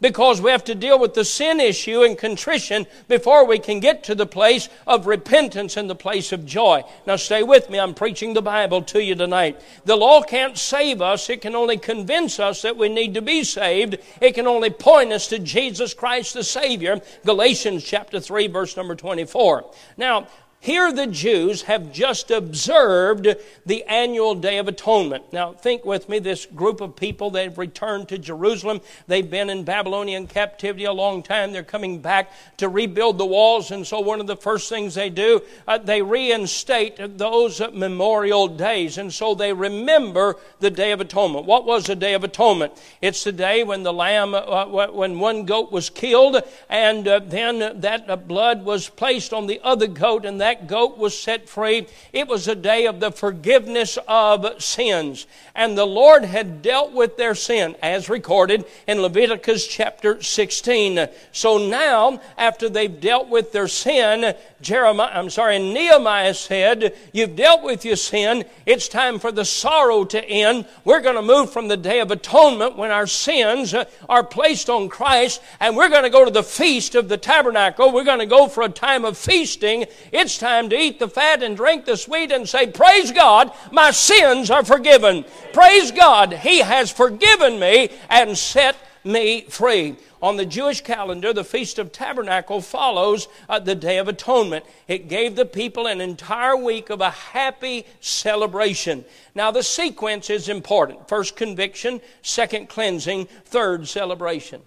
Because 0.00 0.40
we 0.40 0.50
have 0.50 0.64
to 0.64 0.74
deal 0.74 0.98
with 0.98 1.12
the 1.12 1.26
sin 1.26 1.60
issue 1.60 2.02
and 2.02 2.16
contrition 2.16 2.86
before 3.06 3.44
we 3.44 3.58
can 3.58 3.80
get 3.80 4.04
to 4.04 4.14
the 4.14 4.24
place 4.24 4.70
of 4.86 5.06
repentance 5.06 5.76
and 5.76 5.90
the 5.90 5.94
place 5.94 6.32
of 6.32 6.46
joy. 6.46 6.82
Now, 7.06 7.16
stay 7.16 7.42
with 7.42 7.68
me. 7.68 7.78
I'm 7.78 7.92
preaching 7.92 8.32
the 8.32 8.40
Bible 8.40 8.80
to 8.80 9.02
you 9.02 9.14
tonight. 9.14 9.60
The 9.84 9.96
law 9.96 10.22
can't 10.22 10.56
save 10.56 11.02
us, 11.02 11.28
it 11.28 11.42
can 11.42 11.54
only 11.54 11.76
convince 11.76 12.40
us 12.40 12.62
that 12.62 12.78
we 12.78 12.88
need 12.88 13.12
to 13.12 13.20
be 13.20 13.44
saved. 13.44 13.98
It 14.22 14.32
can 14.34 14.46
only 14.46 14.70
point 14.70 15.12
us 15.12 15.28
to 15.28 15.38
Jesus 15.38 15.92
Christ 15.92 16.32
the 16.32 16.44
Savior. 16.44 17.02
Galatians 17.26 17.84
chapter 17.84 18.20
3, 18.20 18.46
verse 18.46 18.78
number 18.78 18.94
24. 18.94 19.70
Now, 19.98 20.28
here, 20.62 20.92
the 20.92 21.06
Jews 21.06 21.62
have 21.62 21.90
just 21.90 22.30
observed 22.30 23.26
the 23.64 23.82
annual 23.84 24.34
Day 24.34 24.58
of 24.58 24.68
Atonement. 24.68 25.32
Now, 25.32 25.54
think 25.54 25.86
with 25.86 26.06
me 26.10 26.18
this 26.18 26.44
group 26.44 26.82
of 26.82 26.96
people, 26.96 27.30
they've 27.30 27.56
returned 27.56 28.10
to 28.10 28.18
Jerusalem. 28.18 28.82
They've 29.06 29.28
been 29.28 29.48
in 29.48 29.64
Babylonian 29.64 30.26
captivity 30.26 30.84
a 30.84 30.92
long 30.92 31.22
time. 31.22 31.52
They're 31.52 31.62
coming 31.62 32.00
back 32.00 32.30
to 32.58 32.68
rebuild 32.68 33.16
the 33.16 33.24
walls. 33.24 33.70
And 33.70 33.86
so, 33.86 34.00
one 34.00 34.20
of 34.20 34.26
the 34.26 34.36
first 34.36 34.68
things 34.68 34.94
they 34.94 35.08
do, 35.08 35.40
uh, 35.66 35.78
they 35.78 36.02
reinstate 36.02 36.98
those 37.16 37.62
memorial 37.72 38.46
days. 38.46 38.98
And 38.98 39.10
so, 39.10 39.34
they 39.34 39.54
remember 39.54 40.36
the 40.58 40.70
Day 40.70 40.92
of 40.92 41.00
Atonement. 41.00 41.46
What 41.46 41.64
was 41.64 41.86
the 41.86 41.96
Day 41.96 42.12
of 42.12 42.22
Atonement? 42.22 42.74
It's 43.00 43.24
the 43.24 43.32
day 43.32 43.64
when 43.64 43.82
the 43.82 43.94
lamb, 43.94 44.34
uh, 44.34 44.66
when 44.66 45.18
one 45.20 45.46
goat 45.46 45.72
was 45.72 45.88
killed, 45.88 46.36
and 46.68 47.08
uh, 47.08 47.20
then 47.20 47.80
that 47.80 48.28
blood 48.28 48.62
was 48.62 48.90
placed 48.90 49.32
on 49.32 49.46
the 49.46 49.58
other 49.64 49.86
goat, 49.86 50.26
and 50.26 50.38
that 50.42 50.49
that 50.50 50.66
goat 50.66 50.98
was 50.98 51.16
set 51.16 51.48
free. 51.48 51.86
It 52.12 52.26
was 52.26 52.48
a 52.48 52.56
day 52.56 52.86
of 52.86 52.98
the 52.98 53.12
forgiveness 53.12 53.96
of 54.08 54.60
sins. 54.60 55.28
And 55.60 55.76
the 55.76 55.86
Lord 55.86 56.24
had 56.24 56.62
dealt 56.62 56.92
with 56.92 57.18
their 57.18 57.34
sin, 57.34 57.76
as 57.82 58.08
recorded 58.08 58.64
in 58.86 59.02
Leviticus 59.02 59.66
chapter 59.66 60.22
16. 60.22 61.06
So 61.32 61.58
now, 61.58 62.22
after 62.38 62.70
they've 62.70 62.98
dealt 62.98 63.28
with 63.28 63.52
their 63.52 63.68
sin, 63.68 64.34
Jeremiah, 64.62 65.10
I'm 65.12 65.28
sorry, 65.28 65.58
Nehemiah 65.58 66.32
said, 66.32 66.96
You've 67.12 67.36
dealt 67.36 67.62
with 67.62 67.84
your 67.84 67.96
sin. 67.96 68.46
It's 68.64 68.88
time 68.88 69.18
for 69.18 69.30
the 69.30 69.44
sorrow 69.44 70.04
to 70.06 70.24
end. 70.24 70.64
We're 70.86 71.02
going 71.02 71.16
to 71.16 71.22
move 71.22 71.52
from 71.52 71.68
the 71.68 71.76
day 71.76 72.00
of 72.00 72.10
atonement 72.10 72.78
when 72.78 72.90
our 72.90 73.06
sins 73.06 73.74
are 74.08 74.24
placed 74.24 74.70
on 74.70 74.88
Christ, 74.88 75.42
and 75.60 75.76
we're 75.76 75.90
going 75.90 76.04
to 76.04 76.10
go 76.10 76.24
to 76.24 76.30
the 76.30 76.42
feast 76.42 76.94
of 76.94 77.10
the 77.10 77.18
tabernacle. 77.18 77.92
We're 77.92 78.04
going 78.04 78.20
to 78.20 78.26
go 78.26 78.48
for 78.48 78.62
a 78.62 78.70
time 78.70 79.04
of 79.04 79.18
feasting. 79.18 79.84
It's 80.10 80.38
time 80.38 80.70
to 80.70 80.76
eat 80.76 80.98
the 80.98 81.08
fat 81.08 81.42
and 81.42 81.54
drink 81.54 81.84
the 81.84 81.98
sweet 81.98 82.32
and 82.32 82.48
say, 82.48 82.66
Praise 82.66 83.12
God, 83.12 83.52
my 83.70 83.90
sins 83.90 84.50
are 84.50 84.64
forgiven. 84.64 85.26
Praise 85.52 85.90
God, 85.90 86.32
He 86.32 86.60
has 86.60 86.90
forgiven 86.90 87.58
me 87.58 87.90
and 88.08 88.36
set 88.36 88.76
me 89.04 89.42
free. 89.42 89.96
On 90.22 90.36
the 90.36 90.44
Jewish 90.44 90.82
calendar, 90.82 91.32
the 91.32 91.44
Feast 91.44 91.78
of 91.78 91.92
Tabernacle 91.92 92.60
follows 92.60 93.26
uh, 93.48 93.58
the 93.58 93.74
Day 93.74 93.96
of 93.96 94.06
Atonement. 94.06 94.66
It 94.86 95.08
gave 95.08 95.34
the 95.34 95.46
people 95.46 95.86
an 95.86 96.00
entire 96.02 96.56
week 96.56 96.90
of 96.90 97.00
a 97.00 97.10
happy 97.10 97.86
celebration. 98.00 99.04
Now, 99.34 99.50
the 99.50 99.62
sequence 99.62 100.28
is 100.28 100.50
important 100.50 101.08
first 101.08 101.36
conviction, 101.36 102.02
second 102.20 102.68
cleansing, 102.68 103.26
third 103.46 103.88
celebration. 103.88 104.60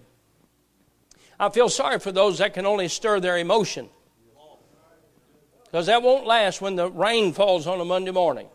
I 1.38 1.50
feel 1.50 1.68
sorry 1.68 2.00
for 2.00 2.10
those 2.10 2.38
that 2.38 2.54
can 2.54 2.66
only 2.66 2.88
stir 2.88 3.20
their 3.20 3.38
emotion 3.38 3.88
because 5.74 5.86
that 5.86 6.02
won't 6.02 6.24
last 6.24 6.60
when 6.60 6.76
the 6.76 6.88
rain 6.88 7.32
falls 7.32 7.66
on 7.66 7.80
a 7.80 7.84
Monday 7.84 8.12
morning. 8.12 8.46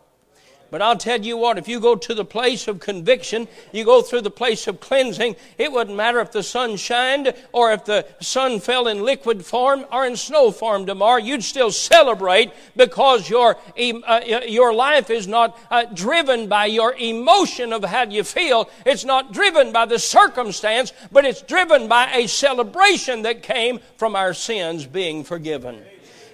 But 0.70 0.82
I'll 0.82 0.96
tell 0.96 1.20
you 1.20 1.36
what, 1.36 1.58
if 1.58 1.66
you 1.66 1.80
go 1.80 1.96
to 1.96 2.14
the 2.14 2.24
place 2.24 2.68
of 2.68 2.78
conviction, 2.78 3.48
you 3.72 3.84
go 3.84 4.02
through 4.02 4.20
the 4.20 4.30
place 4.30 4.68
of 4.68 4.78
cleansing, 4.78 5.34
it 5.58 5.72
wouldn't 5.72 5.96
matter 5.96 6.20
if 6.20 6.30
the 6.30 6.44
sun 6.44 6.76
shined 6.76 7.34
or 7.52 7.72
if 7.72 7.84
the 7.84 8.06
sun 8.20 8.60
fell 8.60 8.86
in 8.86 9.02
liquid 9.02 9.44
form 9.44 9.84
or 9.90 10.06
in 10.06 10.16
snow 10.16 10.52
form 10.52 10.86
tomorrow. 10.86 11.18
You'd 11.18 11.42
still 11.42 11.72
celebrate 11.72 12.52
because 12.76 13.28
your, 13.28 13.58
uh, 13.76 14.20
your 14.46 14.72
life 14.72 15.10
is 15.10 15.26
not 15.26 15.58
uh, 15.70 15.86
driven 15.92 16.48
by 16.48 16.66
your 16.66 16.94
emotion 16.94 17.72
of 17.72 17.82
how 17.82 18.04
you 18.04 18.22
feel. 18.22 18.70
It's 18.86 19.04
not 19.04 19.32
driven 19.32 19.72
by 19.72 19.86
the 19.86 19.98
circumstance, 19.98 20.92
but 21.10 21.24
it's 21.24 21.42
driven 21.42 21.88
by 21.88 22.12
a 22.12 22.28
celebration 22.28 23.22
that 23.22 23.42
came 23.42 23.80
from 23.96 24.14
our 24.14 24.34
sins 24.34 24.86
being 24.86 25.24
forgiven. 25.24 25.82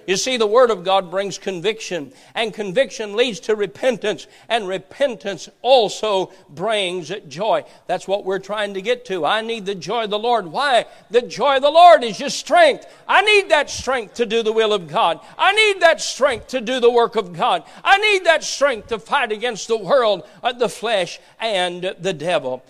You 0.07 0.15
see, 0.15 0.37
the 0.37 0.47
Word 0.47 0.71
of 0.71 0.85
God 0.85 1.11
brings 1.11 1.37
conviction, 1.37 2.13
and 2.33 2.53
conviction 2.53 3.17
leads 3.17 3.41
to 3.41 3.57
repentance, 3.57 4.25
and 4.47 4.65
repentance 4.65 5.49
also 5.61 6.31
brings 6.47 7.11
joy. 7.27 7.65
That's 7.87 8.07
what 8.07 8.23
we're 8.23 8.39
trying 8.39 8.75
to 8.75 8.81
get 8.81 9.03
to. 9.07 9.25
I 9.25 9.41
need 9.41 9.65
the 9.65 9.75
joy 9.75 10.05
of 10.05 10.09
the 10.09 10.17
Lord. 10.17 10.47
Why? 10.47 10.85
The 11.11 11.23
joy 11.23 11.57
of 11.57 11.61
the 11.61 11.69
Lord 11.69 12.05
is 12.05 12.21
your 12.21 12.29
strength. 12.29 12.87
I 13.05 13.21
need 13.21 13.49
that 13.49 13.69
strength 13.69 14.13
to 14.13 14.25
do 14.25 14.43
the 14.43 14.53
will 14.53 14.71
of 14.71 14.87
God. 14.87 15.19
I 15.37 15.51
need 15.51 15.81
that 15.81 15.99
strength 15.99 16.47
to 16.47 16.61
do 16.61 16.79
the 16.79 16.89
work 16.89 17.17
of 17.17 17.33
God. 17.33 17.63
I 17.83 17.97
need 17.97 18.23
that 18.27 18.45
strength 18.45 18.87
to 18.87 18.99
fight 18.99 19.33
against 19.33 19.67
the 19.67 19.77
world, 19.77 20.25
uh, 20.41 20.53
the 20.53 20.69
flesh, 20.69 21.19
and 21.37 21.95
the 21.99 22.13
devil. 22.13 22.63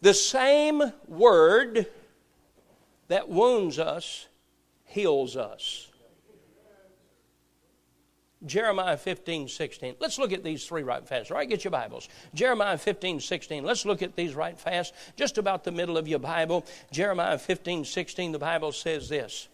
The 0.00 0.14
same 0.14 0.82
Word 1.06 1.86
that 3.06 3.28
wounds 3.28 3.78
us 3.78 4.26
heals 4.84 5.36
us. 5.36 5.85
Jeremiah 8.46 8.96
15, 8.96 9.48
16. 9.48 9.96
Let's 10.00 10.18
look 10.18 10.32
at 10.32 10.44
these 10.44 10.66
three 10.66 10.82
right 10.82 11.06
fast. 11.06 11.30
All 11.30 11.36
right, 11.36 11.48
get 11.48 11.64
your 11.64 11.70
Bibles. 11.70 12.08
Jeremiah 12.34 12.78
15, 12.78 13.20
16. 13.20 13.64
Let's 13.64 13.84
look 13.84 14.02
at 14.02 14.16
these 14.16 14.34
right 14.34 14.58
fast. 14.58 14.94
Just 15.16 15.38
about 15.38 15.64
the 15.64 15.72
middle 15.72 15.98
of 15.98 16.06
your 16.06 16.18
Bible. 16.18 16.64
Jeremiah 16.90 17.38
15, 17.38 17.84
16, 17.84 18.32
the 18.32 18.38
Bible 18.38 18.72
says 18.72 19.08
this. 19.08 19.48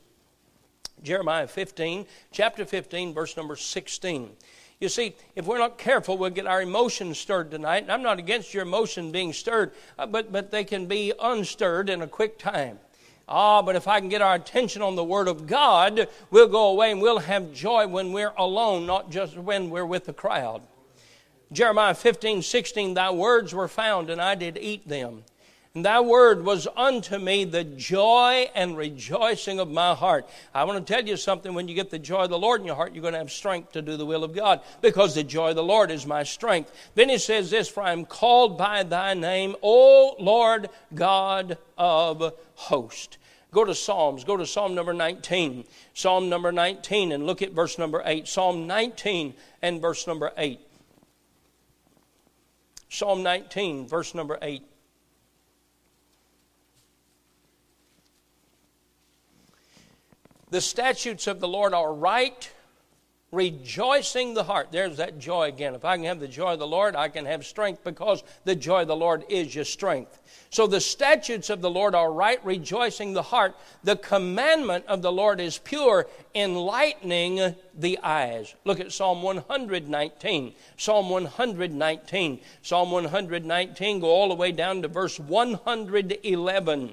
Jeremiah 1.02 1.48
15, 1.48 2.06
chapter 2.30 2.64
15, 2.64 3.12
verse 3.12 3.36
number 3.36 3.56
16. 3.56 4.30
You 4.78 4.88
see, 4.88 5.14
if 5.36 5.46
we're 5.46 5.58
not 5.58 5.78
careful, 5.78 6.18
we'll 6.18 6.30
get 6.30 6.46
our 6.46 6.60
emotions 6.60 7.18
stirred 7.18 7.50
tonight. 7.50 7.84
And 7.84 7.92
I'm 7.92 8.02
not 8.02 8.18
against 8.18 8.52
your 8.52 8.64
emotion 8.64 9.12
being 9.12 9.32
stirred, 9.32 9.72
uh, 9.98 10.06
but, 10.06 10.32
but 10.32 10.50
they 10.50 10.64
can 10.64 10.86
be 10.86 11.12
unstirred 11.20 11.88
in 11.88 12.02
a 12.02 12.08
quick 12.08 12.38
time. 12.38 12.78
Ah, 13.34 13.62
but 13.62 13.76
if 13.76 13.88
I 13.88 13.98
can 13.98 14.10
get 14.10 14.20
our 14.20 14.34
attention 14.34 14.82
on 14.82 14.94
the 14.94 15.02
Word 15.02 15.26
of 15.26 15.46
God, 15.46 16.06
we'll 16.30 16.48
go 16.48 16.68
away 16.68 16.92
and 16.92 17.00
we'll 17.00 17.18
have 17.18 17.54
joy 17.54 17.86
when 17.86 18.12
we're 18.12 18.34
alone, 18.36 18.84
not 18.84 19.10
just 19.10 19.38
when 19.38 19.70
we're 19.70 19.86
with 19.86 20.04
the 20.04 20.12
crowd. 20.12 20.60
Jeremiah 21.50 21.94
15, 21.94 22.42
16, 22.42 22.92
Thy 22.92 23.10
words 23.10 23.54
were 23.54 23.68
found, 23.68 24.10
and 24.10 24.20
I 24.20 24.34
did 24.34 24.58
eat 24.58 24.86
them. 24.86 25.24
And 25.74 25.82
thy 25.82 26.00
word 26.00 26.44
was 26.44 26.68
unto 26.76 27.16
me 27.16 27.44
the 27.44 27.64
joy 27.64 28.50
and 28.54 28.76
rejoicing 28.76 29.58
of 29.58 29.70
my 29.70 29.94
heart. 29.94 30.28
I 30.54 30.64
want 30.64 30.86
to 30.86 30.92
tell 30.92 31.02
you 31.02 31.16
something. 31.16 31.54
When 31.54 31.66
you 31.66 31.74
get 31.74 31.88
the 31.88 31.98
joy 31.98 32.24
of 32.24 32.30
the 32.30 32.38
Lord 32.38 32.60
in 32.60 32.66
your 32.66 32.76
heart, 32.76 32.92
you're 32.92 33.00
going 33.00 33.14
to 33.14 33.18
have 33.18 33.32
strength 33.32 33.72
to 33.72 33.80
do 33.80 33.96
the 33.96 34.04
will 34.04 34.24
of 34.24 34.34
God 34.34 34.60
because 34.82 35.14
the 35.14 35.24
joy 35.24 35.50
of 35.50 35.56
the 35.56 35.62
Lord 35.62 35.90
is 35.90 36.06
my 36.06 36.24
strength. 36.24 36.70
Then 36.94 37.08
he 37.08 37.16
says 37.16 37.50
this 37.50 37.70
For 37.70 37.82
I 37.82 37.92
am 37.92 38.04
called 38.04 38.58
by 38.58 38.82
thy 38.82 39.14
name, 39.14 39.56
O 39.62 40.16
Lord 40.18 40.68
God 40.94 41.56
of 41.78 42.34
hosts. 42.54 43.16
Go 43.52 43.64
to 43.66 43.74
Psalms. 43.74 44.24
Go 44.24 44.36
to 44.36 44.46
Psalm 44.46 44.74
number 44.74 44.94
19. 44.94 45.64
Psalm 45.94 46.28
number 46.28 46.50
19 46.50 47.12
and 47.12 47.26
look 47.26 47.42
at 47.42 47.52
verse 47.52 47.78
number 47.78 48.02
8. 48.04 48.26
Psalm 48.26 48.66
19 48.66 49.34
and 49.60 49.80
verse 49.80 50.06
number 50.06 50.32
8. 50.36 50.58
Psalm 52.88 53.22
19, 53.22 53.88
verse 53.88 54.14
number 54.14 54.38
8. 54.42 54.62
The 60.50 60.60
statutes 60.60 61.26
of 61.26 61.40
the 61.40 61.48
Lord 61.48 61.72
are 61.72 61.94
right 61.94 62.52
rejoicing 63.32 64.34
the 64.34 64.44
heart. 64.44 64.68
There's 64.70 64.98
that 64.98 65.18
joy 65.18 65.48
again. 65.48 65.74
If 65.74 65.86
I 65.86 65.96
can 65.96 66.04
have 66.04 66.20
the 66.20 66.28
joy 66.28 66.52
of 66.52 66.58
the 66.58 66.66
Lord, 66.66 66.94
I 66.94 67.08
can 67.08 67.24
have 67.24 67.46
strength 67.46 67.82
because 67.82 68.22
the 68.44 68.54
joy 68.54 68.82
of 68.82 68.88
the 68.88 68.96
Lord 68.96 69.24
is 69.30 69.54
your 69.54 69.64
strength. 69.64 70.20
So 70.50 70.66
the 70.66 70.82
statutes 70.82 71.48
of 71.48 71.62
the 71.62 71.70
Lord 71.70 71.94
are 71.94 72.12
right, 72.12 72.44
rejoicing 72.44 73.14
the 73.14 73.22
heart. 73.22 73.56
The 73.84 73.96
commandment 73.96 74.84
of 74.86 75.00
the 75.00 75.10
Lord 75.10 75.40
is 75.40 75.56
pure, 75.56 76.06
enlightening 76.34 77.54
the 77.74 77.98
eyes. 78.02 78.54
Look 78.66 78.80
at 78.80 78.92
Psalm 78.92 79.22
119. 79.22 80.52
Psalm 80.76 81.08
119. 81.08 82.40
Psalm 82.60 82.90
119, 82.90 84.00
go 84.00 84.06
all 84.08 84.28
the 84.28 84.34
way 84.34 84.52
down 84.52 84.82
to 84.82 84.88
verse 84.88 85.18
111. 85.18 86.92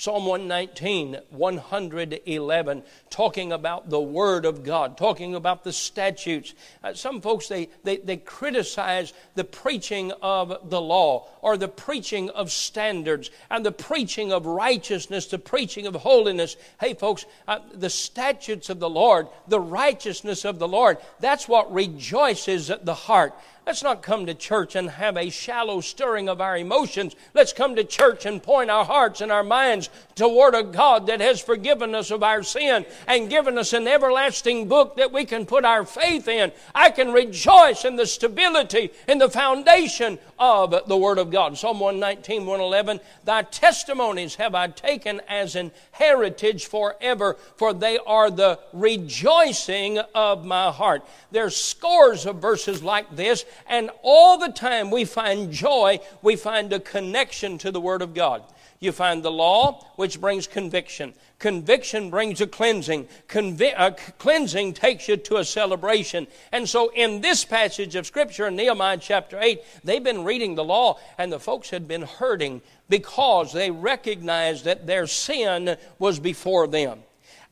Psalm 0.00 0.24
119, 0.24 1.18
111, 1.28 2.82
talking 3.10 3.52
about 3.52 3.90
the 3.90 4.00
Word 4.00 4.46
of 4.46 4.64
God, 4.64 4.96
talking 4.96 5.34
about 5.34 5.62
the 5.62 5.74
statutes. 5.74 6.54
Uh, 6.82 6.94
some 6.94 7.20
folks, 7.20 7.48
they, 7.48 7.68
they, 7.84 7.98
they 7.98 8.16
criticize 8.16 9.12
the 9.34 9.44
preaching 9.44 10.10
of 10.22 10.70
the 10.70 10.80
law 10.80 11.28
or 11.42 11.58
the 11.58 11.68
preaching 11.68 12.30
of 12.30 12.50
standards 12.50 13.30
and 13.50 13.62
the 13.62 13.72
preaching 13.72 14.32
of 14.32 14.46
righteousness, 14.46 15.26
the 15.26 15.38
preaching 15.38 15.86
of 15.86 15.94
holiness. 15.96 16.56
Hey, 16.80 16.94
folks, 16.94 17.26
uh, 17.46 17.58
the 17.74 17.90
statutes 17.90 18.70
of 18.70 18.80
the 18.80 18.88
Lord, 18.88 19.28
the 19.48 19.60
righteousness 19.60 20.46
of 20.46 20.58
the 20.58 20.66
Lord, 20.66 20.96
that's 21.18 21.46
what 21.46 21.70
rejoices 21.74 22.72
the 22.82 22.94
heart. 22.94 23.34
Let's 23.70 23.84
not 23.84 24.02
come 24.02 24.26
to 24.26 24.34
church 24.34 24.74
and 24.74 24.90
have 24.90 25.16
a 25.16 25.30
shallow 25.30 25.80
stirring 25.80 26.28
of 26.28 26.40
our 26.40 26.58
emotions. 26.58 27.14
Let's 27.34 27.52
come 27.52 27.76
to 27.76 27.84
church 27.84 28.26
and 28.26 28.42
point 28.42 28.68
our 28.68 28.84
hearts 28.84 29.20
and 29.20 29.30
our 29.30 29.44
minds 29.44 29.90
toward 30.16 30.56
a 30.56 30.64
God 30.64 31.06
that 31.06 31.20
has 31.20 31.40
forgiven 31.40 31.94
us 31.94 32.10
of 32.10 32.24
our 32.24 32.42
sin 32.42 32.84
and 33.06 33.30
given 33.30 33.56
us 33.56 33.72
an 33.72 33.86
everlasting 33.86 34.66
book 34.66 34.96
that 34.96 35.12
we 35.12 35.24
can 35.24 35.46
put 35.46 35.64
our 35.64 35.84
faith 35.84 36.26
in. 36.26 36.50
I 36.74 36.90
can 36.90 37.12
rejoice 37.12 37.84
in 37.84 37.94
the 37.94 38.06
stability 38.06 38.90
and 39.06 39.20
the 39.20 39.30
foundation 39.30 40.18
of 40.36 40.88
the 40.88 40.96
Word 40.96 41.18
of 41.18 41.30
God. 41.30 41.56
Psalm 41.56 41.78
119, 41.78 42.46
111, 42.46 42.98
Thy 43.24 43.42
testimonies 43.42 44.34
have 44.34 44.56
I 44.56 44.66
taken 44.66 45.20
as 45.28 45.54
an 45.54 45.70
heritage 45.92 46.66
forever, 46.66 47.36
for 47.54 47.72
they 47.72 47.98
are 47.98 48.32
the 48.32 48.58
rejoicing 48.72 49.98
of 50.12 50.44
my 50.44 50.72
heart. 50.72 51.06
There's 51.30 51.56
scores 51.56 52.26
of 52.26 52.42
verses 52.42 52.82
like 52.82 53.14
this 53.14 53.44
and 53.68 53.90
all 54.02 54.38
the 54.38 54.52
time 54.52 54.90
we 54.90 55.04
find 55.04 55.52
joy, 55.52 56.00
we 56.22 56.36
find 56.36 56.72
a 56.72 56.80
connection 56.80 57.58
to 57.58 57.70
the 57.70 57.80
Word 57.80 58.02
of 58.02 58.14
God. 58.14 58.42
You 58.80 58.92
find 58.92 59.22
the 59.22 59.30
law, 59.30 59.84
which 59.96 60.20
brings 60.22 60.46
conviction. 60.46 61.12
Conviction 61.38 62.08
brings 62.08 62.40
a 62.40 62.46
cleansing. 62.46 63.08
Convi- 63.28 63.74
uh, 63.76 63.90
cleansing 64.18 64.72
takes 64.72 65.06
you 65.06 65.18
to 65.18 65.36
a 65.36 65.44
celebration. 65.44 66.26
And 66.50 66.66
so, 66.66 66.90
in 66.94 67.20
this 67.20 67.44
passage 67.44 67.94
of 67.94 68.06
Scripture 68.06 68.46
in 68.46 68.56
Nehemiah 68.56 68.96
chapter 68.96 69.38
8, 69.38 69.62
they've 69.84 70.02
been 70.02 70.24
reading 70.24 70.54
the 70.54 70.64
law, 70.64 70.98
and 71.18 71.30
the 71.30 71.38
folks 71.38 71.68
had 71.68 71.86
been 71.86 72.02
hurting 72.02 72.62
because 72.88 73.52
they 73.52 73.70
recognized 73.70 74.64
that 74.64 74.86
their 74.86 75.06
sin 75.06 75.76
was 75.98 76.18
before 76.18 76.66
them. 76.66 77.00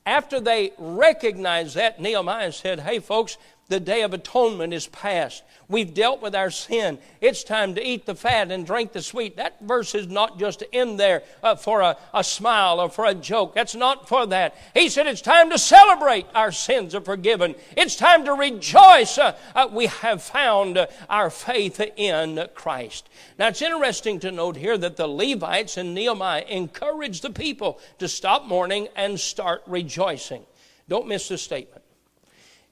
After 0.07 0.41
they 0.41 0.73
recognized 0.79 1.75
that, 1.77 2.01
Nehemiah 2.01 2.53
said, 2.53 2.81
Hey, 2.81 2.99
folks, 3.01 3.37
The 3.69 3.81
day 3.81 4.01
of 4.01 4.15
atonement 4.15 4.73
is 4.73 4.87
past. 4.87 5.43
We've 5.69 5.93
dealt 5.93 6.23
with 6.23 6.35
our 6.35 6.51
sin. 6.51 6.99
It's 7.21 7.45
time 7.45 7.75
to 7.75 7.87
eat 7.87 8.07
the 8.07 8.15
fat 8.15 8.51
and 8.51 8.67
drink 8.67 8.93
the 8.93 9.03
sweet. 9.03 9.37
That 9.37 9.61
verse 9.61 9.95
is 9.95 10.07
not 10.07 10.39
just 10.39 10.63
in 10.73 10.97
there 10.97 11.23
uh, 11.43 11.55
for 11.55 11.83
a, 11.83 11.99
a 12.15 12.25
smile 12.25 12.81
or 12.81 12.89
for 12.89 13.05
a 13.05 13.15
joke. 13.15 13.53
That's 13.53 13.75
not 13.75 14.09
for 14.09 14.25
that. 14.29 14.57
He 14.73 14.89
said 14.89 15.07
it's 15.07 15.21
time 15.21 15.51
to 15.51 15.59
celebrate 15.59 16.25
our 16.35 16.51
sins 16.51 16.95
are 16.95 17.03
forgiven. 17.03 17.55
It's 17.77 17.95
time 17.95 18.25
to 18.25 18.33
rejoice. 18.33 19.19
Uh, 19.19 19.37
uh, 19.55 19.69
we 19.71 19.87
have 19.87 20.23
found 20.23 20.79
uh, 20.79 20.87
our 21.11 21.29
faith 21.29 21.79
in 21.97 22.49
Christ. 22.55 23.11
Now 23.39 23.49
it's 23.49 23.61
interesting 23.61 24.19
to 24.21 24.33
note 24.33 24.57
here 24.57 24.79
that 24.79 24.97
the 24.97 25.07
Levites 25.07 25.77
and 25.77 25.95
Nehemiah 25.95 26.47
encouraged 26.49 27.21
the 27.21 27.31
people 27.31 27.81
to 27.99 28.09
stop 28.09 28.47
mourning 28.47 28.89
and 28.97 29.21
start 29.21 29.63
rejoicing. 29.67 30.47
Don't 30.89 31.07
miss 31.07 31.29
this 31.29 31.43
statement. 31.43 31.83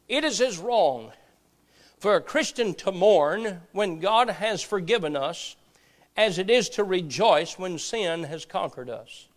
It 0.09 0.25
is 0.25 0.41
as 0.41 0.59
wrong 0.59 1.13
for 1.99 2.15
a 2.15 2.21
Christian 2.21 2.75
to 2.75 2.93
mourn 2.93 3.63
when 3.73 3.99
God 3.99 4.29
has 4.29 4.63
forgiven 4.63 5.17
us 5.17 5.57
as 6.17 6.39
it 6.39 6.49
is 6.49 6.69
to 6.71 6.85
rejoice 6.85 7.59
when 7.59 7.79
sin 7.79 8.25
has 8.25 8.45
conquered 8.45 8.89
us. 8.89 9.29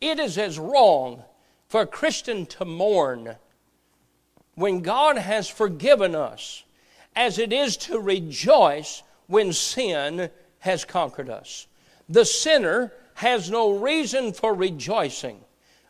It 0.00 0.18
is 0.18 0.38
as 0.38 0.58
wrong 0.58 1.24
for 1.68 1.82
a 1.82 1.86
Christian 1.86 2.46
to 2.46 2.64
mourn 2.64 3.36
when 4.54 4.80
God 4.80 5.18
has 5.18 5.48
forgiven 5.48 6.14
us 6.14 6.64
as 7.14 7.38
it 7.38 7.52
is 7.52 7.76
to 7.78 7.98
rejoice 7.98 9.02
when 9.26 9.52
sin 9.52 10.30
has 10.60 10.84
conquered 10.84 11.28
us. 11.28 11.66
The 12.08 12.24
sinner 12.24 12.92
has 13.14 13.50
no 13.50 13.72
reason 13.72 14.32
for 14.32 14.54
rejoicing 14.54 15.40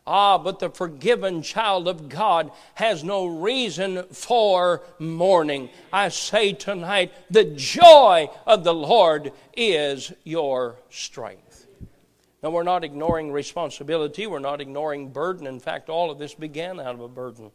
Ah, 0.07 0.39
but 0.39 0.59
the 0.59 0.71
forgiven 0.71 1.43
child 1.43 1.87
of 1.87 2.09
God 2.09 2.51
has 2.75 3.05
no 3.05 3.27
reason 3.27 4.03
for 4.05 4.83
mourning. 4.99 5.69
I 5.93 6.09
say 6.09 6.53
tonight, 6.53 7.13
the 7.31 7.45
joy 7.45 8.31
of 8.47 8.65
the 8.65 8.75
Lord 8.75 9.33
is 9.57 10.13
your 10.25 10.77
strength. 10.89 11.67
Now, 12.43 12.51
we're 12.51 12.63
not 12.63 12.85
ignoring 12.85 13.33
responsibility, 13.33 14.27
we're 14.27 14.39
not 14.39 14.63
ignoring 14.63 15.11
burden. 15.11 15.47
In 15.47 15.61
fact, 15.61 15.91
all 15.91 16.11
of 16.11 16.19
this 16.19 16.35
began 16.35 16.81
out 16.81 16.95
of 16.95 17.01
a 17.01 17.09
burden. 17.09 17.51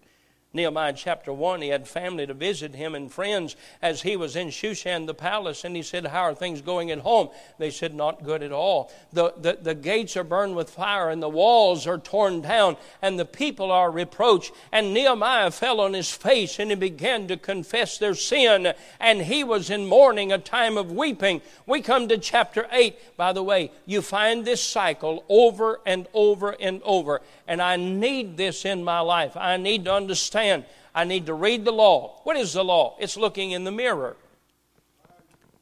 Nehemiah 0.55 0.93
chapter 0.93 1.31
1, 1.31 1.61
he 1.61 1.69
had 1.69 1.87
family 1.87 2.25
to 2.25 2.33
visit 2.33 2.73
him 2.73 2.95
and 2.95 3.11
friends 3.11 3.55
as 3.81 4.01
he 4.01 4.15
was 4.15 4.35
in 4.35 4.47
Shushan 4.47 5.05
the 5.05 5.13
palace. 5.13 5.63
And 5.63 5.75
he 5.75 5.83
said, 5.83 6.07
How 6.07 6.21
are 6.21 6.35
things 6.35 6.61
going 6.61 6.91
at 6.91 6.99
home? 6.99 7.29
They 7.59 7.69
said, 7.69 7.93
Not 7.93 8.23
good 8.23 8.41
at 8.41 8.51
all. 8.51 8.91
The, 9.13 9.33
the, 9.37 9.59
the 9.61 9.75
gates 9.75 10.17
are 10.17 10.23
burned 10.23 10.55
with 10.55 10.69
fire, 10.69 11.09
and 11.09 11.21
the 11.21 11.29
walls 11.29 11.85
are 11.85 11.97
torn 11.97 12.41
down, 12.41 12.77
and 13.01 13.19
the 13.19 13.25
people 13.25 13.71
are 13.71 13.91
reproached. 13.91 14.51
And 14.71 14.93
Nehemiah 14.93 15.51
fell 15.51 15.81
on 15.81 15.93
his 15.93 16.11
face 16.11 16.59
and 16.59 16.69
he 16.69 16.75
began 16.75 17.27
to 17.27 17.37
confess 17.37 17.97
their 17.97 18.15
sin. 18.15 18.73
And 18.99 19.21
he 19.21 19.43
was 19.43 19.69
in 19.69 19.85
mourning, 19.87 20.31
a 20.31 20.37
time 20.37 20.77
of 20.77 20.91
weeping. 20.91 21.41
We 21.65 21.81
come 21.81 22.07
to 22.07 22.17
chapter 22.17 22.67
8. 22.71 23.17
By 23.17 23.33
the 23.33 23.43
way, 23.43 23.71
you 23.85 24.01
find 24.01 24.45
this 24.45 24.63
cycle 24.63 25.23
over 25.29 25.79
and 25.85 26.07
over 26.13 26.51
and 26.51 26.81
over. 26.83 27.21
And 27.47 27.61
I 27.61 27.75
need 27.75 28.37
this 28.37 28.65
in 28.65 28.83
my 28.83 28.99
life. 28.99 29.37
I 29.37 29.57
need 29.57 29.85
to 29.85 29.93
understand 29.93 30.65
I 30.95 31.03
need 31.03 31.25
to 31.25 31.33
read 31.33 31.65
the 31.65 31.73
law. 31.73 32.21
What 32.23 32.37
is 32.37 32.53
the 32.53 32.63
law? 32.63 32.95
It's 32.99 33.17
looking 33.17 33.51
in 33.51 33.65
the 33.65 33.71
mirror. 33.71 34.15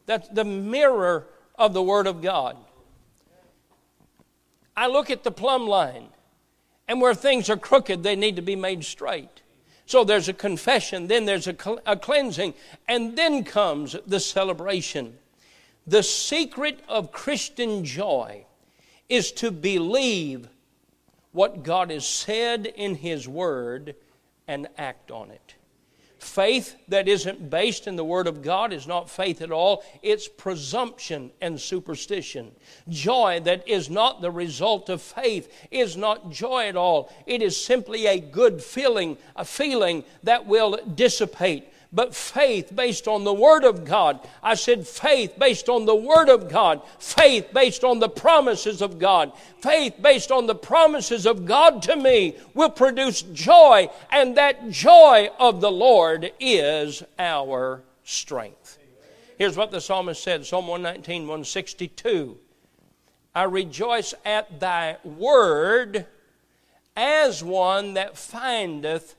That's 0.05 0.29
the 0.29 0.45
mirror 0.45 1.25
of 1.55 1.73
the 1.73 1.81
Word 1.81 2.05
of 2.05 2.21
God. 2.21 2.55
I 4.77 4.87
look 4.87 5.09
at 5.09 5.23
the 5.23 5.31
plumb 5.31 5.67
line, 5.67 6.09
and 6.87 7.01
where 7.01 7.15
things 7.15 7.49
are 7.49 7.57
crooked, 7.57 8.03
they 8.03 8.15
need 8.15 8.35
to 8.35 8.41
be 8.43 8.55
made 8.55 8.85
straight. 8.85 9.41
So 9.87 10.03
there's 10.03 10.29
a 10.29 10.33
confession, 10.33 11.07
then 11.07 11.25
there's 11.25 11.47
a, 11.47 11.55
a 11.85 11.97
cleansing, 11.97 12.53
and 12.87 13.15
then 13.17 13.43
comes 13.43 13.95
the 14.05 14.19
celebration. 14.19 15.17
The 15.87 16.03
secret 16.03 16.79
of 16.87 17.11
Christian 17.11 17.83
joy 17.83 18.45
is 19.09 19.31
to 19.33 19.51
believe 19.51 20.47
what 21.33 21.63
God 21.63 21.91
has 21.91 22.07
said 22.07 22.65
in 22.65 22.95
His 22.95 23.27
Word 23.27 23.95
and 24.47 24.67
act 24.77 25.11
on 25.11 25.29
it. 25.31 25.55
Faith 26.23 26.77
that 26.87 27.09
isn't 27.09 27.49
based 27.49 27.85
in 27.85 27.97
the 27.97 28.03
Word 28.03 28.27
of 28.27 28.41
God 28.41 28.71
is 28.71 28.87
not 28.87 29.09
faith 29.09 29.41
at 29.41 29.51
all. 29.51 29.83
It's 30.01 30.29
presumption 30.29 31.31
and 31.41 31.59
superstition. 31.59 32.53
Joy 32.87 33.41
that 33.43 33.67
is 33.67 33.89
not 33.89 34.21
the 34.21 34.31
result 34.31 34.87
of 34.87 35.01
faith 35.01 35.51
is 35.69 35.97
not 35.97 36.31
joy 36.31 36.67
at 36.67 36.77
all. 36.77 37.13
It 37.25 37.41
is 37.41 37.61
simply 37.61 38.05
a 38.05 38.21
good 38.21 38.63
feeling, 38.63 39.17
a 39.35 39.43
feeling 39.43 40.05
that 40.23 40.45
will 40.45 40.79
dissipate 40.95 41.72
but 41.93 42.15
faith 42.15 42.75
based 42.75 43.07
on 43.07 43.23
the 43.23 43.33
Word 43.33 43.63
of 43.63 43.85
God. 43.85 44.19
I 44.41 44.55
said 44.55 44.87
faith 44.87 45.37
based 45.37 45.69
on 45.69 45.85
the 45.85 45.95
Word 45.95 46.27
of 46.27 46.49
God, 46.49 46.81
faith 46.97 47.53
based 47.53 47.83
on 47.83 47.99
the 47.99 48.09
promises 48.09 48.81
of 48.81 48.97
God, 48.97 49.31
faith 49.61 49.95
based 50.01 50.31
on 50.31 50.47
the 50.47 50.55
promises 50.55 51.27
of 51.27 51.45
God 51.45 51.83
to 51.83 51.95
me 51.95 52.35
will 52.55 52.71
produce 52.71 53.21
joy, 53.21 53.89
and 54.11 54.35
that 54.37 54.71
joy 54.71 55.29
of 55.39 55.61
the 55.61 55.71
Lord 55.71 56.33
is 56.39 57.03
our 57.19 57.83
strength. 58.03 58.79
Here's 59.37 59.57
what 59.57 59.71
the 59.71 59.81
psalmist 59.81 60.23
said 60.23 60.45
Psalm 60.45 60.67
119, 60.67 61.21
162. 61.23 62.37
I 63.35 63.43
rejoice 63.43 64.13
at 64.25 64.59
thy 64.59 64.97
word 65.03 66.05
as 66.95 67.43
one 67.43 67.95
that 67.95 68.17
findeth 68.17 69.15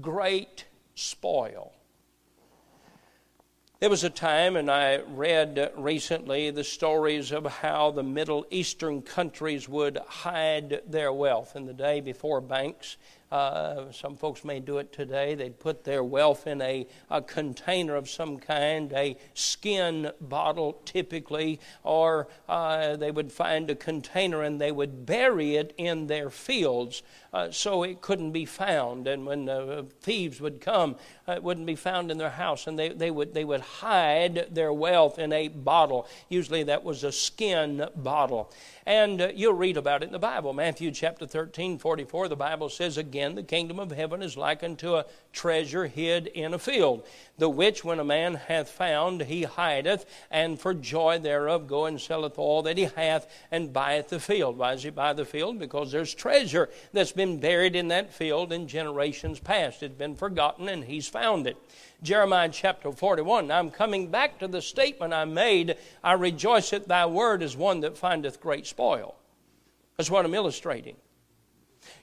great 0.00 0.66
spoil. 0.94 1.75
There 3.78 3.90
was 3.90 4.04
a 4.04 4.10
time, 4.10 4.56
and 4.56 4.70
I 4.70 5.00
read 5.00 5.70
recently 5.76 6.50
the 6.50 6.64
stories 6.64 7.30
of 7.30 7.44
how 7.44 7.90
the 7.90 8.02
Middle 8.02 8.46
Eastern 8.50 9.02
countries 9.02 9.68
would 9.68 9.98
hide 9.98 10.80
their 10.86 11.12
wealth 11.12 11.54
in 11.54 11.66
the 11.66 11.74
day 11.74 12.00
before 12.00 12.40
banks 12.40 12.96
uh, 13.30 13.90
some 13.90 14.16
folks 14.16 14.44
may 14.44 14.60
do 14.60 14.78
it 14.78 14.92
today. 14.92 15.34
They'd 15.34 15.58
put 15.58 15.84
their 15.84 16.04
wealth 16.04 16.46
in 16.46 16.62
a, 16.62 16.86
a 17.10 17.20
container 17.20 17.96
of 17.96 18.08
some 18.08 18.38
kind, 18.38 18.92
a 18.92 19.16
skin 19.34 20.12
bottle 20.20 20.80
typically, 20.84 21.60
or 21.82 22.28
uh, 22.48 22.96
they 22.96 23.10
would 23.10 23.32
find 23.32 23.68
a 23.70 23.74
container 23.74 24.42
and 24.42 24.60
they 24.60 24.72
would 24.72 25.06
bury 25.06 25.56
it 25.56 25.74
in 25.76 26.06
their 26.06 26.30
fields 26.30 27.02
uh, 27.32 27.50
so 27.50 27.82
it 27.82 28.00
couldn't 28.00 28.32
be 28.32 28.44
found. 28.44 29.06
And 29.06 29.26
when 29.26 29.88
thieves 30.00 30.40
would 30.40 30.60
come, 30.60 30.96
uh, 31.28 31.32
it 31.32 31.42
wouldn't 31.42 31.66
be 31.66 31.74
found 31.74 32.10
in 32.10 32.18
their 32.18 32.30
house. 32.30 32.66
And 32.66 32.78
they, 32.78 32.90
they, 32.90 33.10
would, 33.10 33.34
they 33.34 33.44
would 33.44 33.60
hide 33.60 34.48
their 34.52 34.72
wealth 34.72 35.18
in 35.18 35.32
a 35.32 35.48
bottle. 35.48 36.06
Usually 36.28 36.62
that 36.62 36.84
was 36.84 37.04
a 37.04 37.12
skin 37.12 37.88
bottle. 37.96 38.52
And 38.86 39.20
uh, 39.20 39.28
you'll 39.34 39.52
read 39.52 39.76
about 39.76 40.04
it 40.04 40.06
in 40.06 40.12
the 40.12 40.18
Bible. 40.20 40.52
Matthew 40.52 40.92
chapter 40.92 41.26
13, 41.26 41.76
44, 41.78 42.28
the 42.28 42.36
Bible 42.36 42.68
says, 42.68 42.96
Again, 42.96 43.34
the 43.34 43.42
kingdom 43.42 43.80
of 43.80 43.90
heaven 43.90 44.22
is 44.22 44.36
like 44.36 44.62
unto 44.62 44.94
a 44.94 45.06
treasure 45.32 45.86
hid 45.86 46.28
in 46.28 46.54
a 46.54 46.58
field, 46.58 47.04
the 47.38 47.48
which 47.48 47.84
when 47.84 47.98
a 47.98 48.04
man 48.04 48.34
hath 48.34 48.68
found, 48.68 49.22
he 49.22 49.42
hideth, 49.42 50.06
and 50.30 50.58
for 50.58 50.72
joy 50.72 51.18
thereof 51.18 51.66
go 51.66 51.84
and 51.86 52.00
selleth 52.00 52.38
all 52.38 52.62
that 52.62 52.78
he 52.78 52.84
hath, 52.84 53.26
and 53.50 53.72
buyeth 53.72 54.08
the 54.08 54.20
field. 54.20 54.58
Why 54.58 54.72
does 54.72 54.82
he 54.82 54.90
buy 54.90 55.12
the 55.12 55.24
field? 55.24 55.58
Because 55.58 55.92
there's 55.92 56.14
treasure 56.14 56.68
that's 56.92 57.12
been 57.12 57.38
buried 57.38 57.76
in 57.76 57.88
that 57.88 58.12
field 58.12 58.52
in 58.52 58.68
generations 58.68 59.38
past. 59.38 59.82
It's 59.82 59.94
been 59.94 60.16
forgotten, 60.16 60.68
and 60.68 60.84
he's 60.84 61.08
found 61.08 61.46
it. 61.46 61.56
Jeremiah 62.02 62.50
chapter 62.50 62.92
41. 62.92 63.46
Now 63.46 63.58
I'm 63.58 63.70
coming 63.70 64.10
back 64.10 64.38
to 64.38 64.48
the 64.48 64.62
statement 64.62 65.12
I 65.12 65.24
made 65.24 65.76
I 66.04 66.12
rejoice 66.12 66.72
at 66.72 66.88
thy 66.88 67.06
word 67.06 67.42
as 67.42 67.56
one 67.56 67.80
that 67.80 67.96
findeth 67.96 68.40
great 68.40 68.66
spoil. 68.66 69.14
That's 69.96 70.10
what 70.10 70.24
I'm 70.24 70.34
illustrating. 70.34 70.96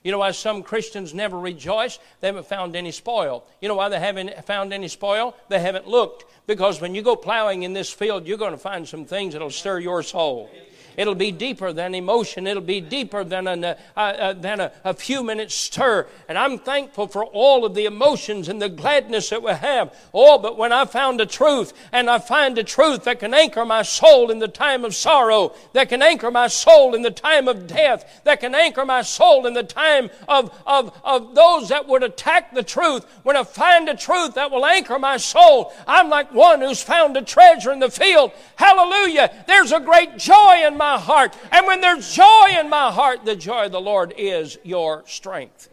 You 0.02 0.12
know 0.12 0.18
why 0.18 0.30
some 0.32 0.62
Christians 0.62 1.14
never 1.14 1.38
rejoice? 1.38 1.98
They 2.20 2.28
haven't 2.28 2.46
found 2.46 2.76
any 2.76 2.90
spoil. 2.90 3.44
You 3.60 3.68
know 3.68 3.74
why 3.74 3.88
they 3.88 4.00
haven't 4.00 4.44
found 4.44 4.72
any 4.72 4.88
spoil? 4.88 5.36
They 5.48 5.60
haven't 5.60 5.86
looked. 5.86 6.24
Because 6.46 6.80
when 6.80 6.94
you 6.94 7.02
go 7.02 7.16
plowing 7.16 7.62
in 7.62 7.72
this 7.72 7.90
field, 7.90 8.26
you're 8.26 8.38
going 8.38 8.52
to 8.52 8.58
find 8.58 8.86
some 8.86 9.04
things 9.04 9.32
that'll 9.32 9.50
stir 9.50 9.80
your 9.80 10.02
soul. 10.02 10.50
It'll 10.96 11.14
be 11.14 11.32
deeper 11.32 11.72
than 11.72 11.94
emotion. 11.94 12.46
It'll 12.46 12.62
be 12.62 12.80
deeper 12.80 13.24
than, 13.24 13.46
an, 13.46 13.64
uh, 13.64 13.76
uh, 13.96 14.32
than 14.34 14.60
a, 14.60 14.72
a 14.84 14.94
few 14.94 15.22
minutes 15.22 15.54
stir. 15.54 16.06
And 16.28 16.38
I'm 16.38 16.58
thankful 16.58 17.08
for 17.08 17.24
all 17.24 17.64
of 17.64 17.74
the 17.74 17.86
emotions 17.86 18.48
and 18.48 18.60
the 18.60 18.68
gladness 18.68 19.30
that 19.30 19.42
we 19.42 19.52
have. 19.52 19.94
Oh, 20.12 20.38
but 20.38 20.58
when 20.58 20.72
I 20.72 20.84
found 20.84 21.20
the 21.20 21.26
truth, 21.26 21.72
and 21.92 22.10
I 22.10 22.18
find 22.18 22.56
the 22.56 22.64
truth 22.64 23.04
that 23.04 23.20
can 23.20 23.34
anchor 23.34 23.64
my 23.64 23.82
soul 23.82 24.30
in 24.30 24.38
the 24.38 24.48
time 24.48 24.84
of 24.84 24.94
sorrow, 24.94 25.54
that 25.72 25.88
can 25.88 26.02
anchor 26.02 26.30
my 26.30 26.48
soul 26.48 26.94
in 26.94 27.02
the 27.02 27.10
time 27.10 27.48
of 27.48 27.66
death, 27.66 28.22
that 28.24 28.40
can 28.40 28.54
anchor 28.54 28.84
my 28.84 29.02
soul 29.02 29.46
in 29.46 29.54
the 29.54 29.62
time 29.62 30.10
of, 30.28 30.54
of, 30.66 30.96
of 31.04 31.34
those 31.34 31.68
that 31.70 31.88
would 31.88 32.02
attack 32.02 32.54
the 32.54 32.62
truth, 32.62 33.04
when 33.22 33.36
I 33.36 33.44
find 33.44 33.88
the 33.88 33.94
truth 33.94 34.34
that 34.34 34.50
will 34.50 34.66
anchor 34.66 34.98
my 34.98 35.16
soul, 35.16 35.72
I'm 35.86 36.08
like 36.08 36.32
one 36.32 36.60
who's 36.60 36.82
found 36.82 37.16
a 37.16 37.22
treasure 37.22 37.72
in 37.72 37.78
the 37.78 37.90
field. 37.90 38.32
Hallelujah. 38.56 39.44
There's 39.46 39.72
a 39.72 39.80
great 39.80 40.18
joy 40.18 40.66
in 40.66 40.76
my 40.76 40.83
my 40.84 40.98
heart. 40.98 41.34
And 41.50 41.66
when 41.66 41.80
there's 41.80 42.12
joy 42.12 42.48
in 42.58 42.68
my 42.68 42.92
heart, 42.92 43.24
the 43.24 43.36
joy 43.36 43.66
of 43.66 43.72
the 43.72 43.80
Lord 43.80 44.12
is 44.18 44.58
your 44.64 45.02
strength. 45.06 45.70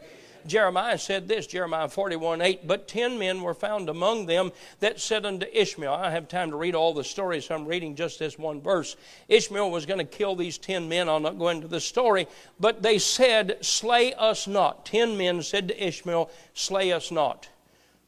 Jeremiah 0.48 0.98
said 0.98 1.28
this, 1.28 1.46
Jeremiah 1.48 1.90
41 1.90 2.42
8, 2.42 2.66
but 2.66 2.88
ten 2.88 3.20
men 3.20 3.42
were 3.42 3.54
found 3.54 3.90
among 3.90 4.26
them 4.26 4.52
that 4.80 5.02
said 5.02 5.26
unto 5.26 5.46
Ishmael, 5.52 5.94
I 5.94 6.12
have 6.12 6.30
time 6.30 6.50
to 6.52 6.56
read 6.56 6.76
all 6.76 6.94
the 6.94 7.04
stories, 7.04 7.46
so 7.46 7.56
I'm 7.56 7.66
reading 7.66 7.94
just 7.94 8.20
this 8.20 8.40
one 8.40 8.62
verse. 8.62 8.96
Ishmael 9.28 9.70
was 9.70 9.86
going 9.86 10.00
to 10.00 10.06
kill 10.06 10.36
these 10.36 10.58
ten 10.58 10.88
men. 10.88 11.10
I'll 11.10 11.20
not 11.20 11.38
go 11.38 11.50
into 11.50 11.68
the 11.68 11.82
story, 11.82 12.26
but 12.60 12.82
they 12.82 12.98
said, 12.98 13.58
Slay 13.62 14.14
us 14.14 14.48
not. 14.48 14.86
Ten 14.86 15.18
men 15.18 15.44
said 15.44 15.68
to 15.68 15.88
Ishmael, 15.88 16.32
Slay 16.54 16.92
us 16.92 17.12
not, 17.12 17.50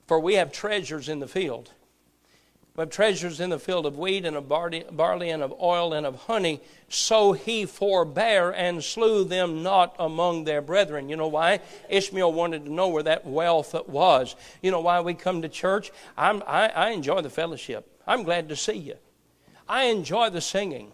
for 0.07 0.19
we 0.19 0.35
have 0.35 0.53
treasures 0.53 1.09
in 1.09 1.19
the 1.19 1.27
field. 1.27 1.69
Have 2.75 2.89
treasures 2.89 3.39
in 3.39 3.51
the 3.51 3.59
field 3.59 3.85
of 3.85 3.99
wheat 3.99 4.25
and 4.25 4.35
of 4.35 4.47
barley 4.49 5.29
and 5.29 5.43
of 5.43 5.53
oil 5.61 5.93
and 5.93 6.07
of 6.07 6.15
honey. 6.15 6.59
So 6.89 7.33
he 7.33 7.67
forbare 7.67 8.51
and 8.51 8.83
slew 8.83 9.23
them 9.23 9.61
not 9.61 9.95
among 9.99 10.45
their 10.45 10.59
brethren. 10.59 11.07
You 11.07 11.15
know 11.15 11.27
why? 11.27 11.59
Ishmael 11.87 12.33
wanted 12.33 12.65
to 12.65 12.73
know 12.73 12.87
where 12.87 13.03
that 13.03 13.27
wealth 13.27 13.75
was. 13.87 14.35
You 14.63 14.71
know 14.71 14.81
why 14.81 15.01
we 15.01 15.13
come 15.13 15.43
to 15.43 15.49
church? 15.49 15.91
I, 16.17 16.31
I 16.75 16.89
enjoy 16.89 17.21
the 17.21 17.29
fellowship. 17.29 17.87
I'm 18.07 18.23
glad 18.23 18.49
to 18.49 18.55
see 18.55 18.77
you. 18.77 18.95
I 19.69 19.83
enjoy 19.83 20.31
the 20.31 20.41
singing. 20.41 20.93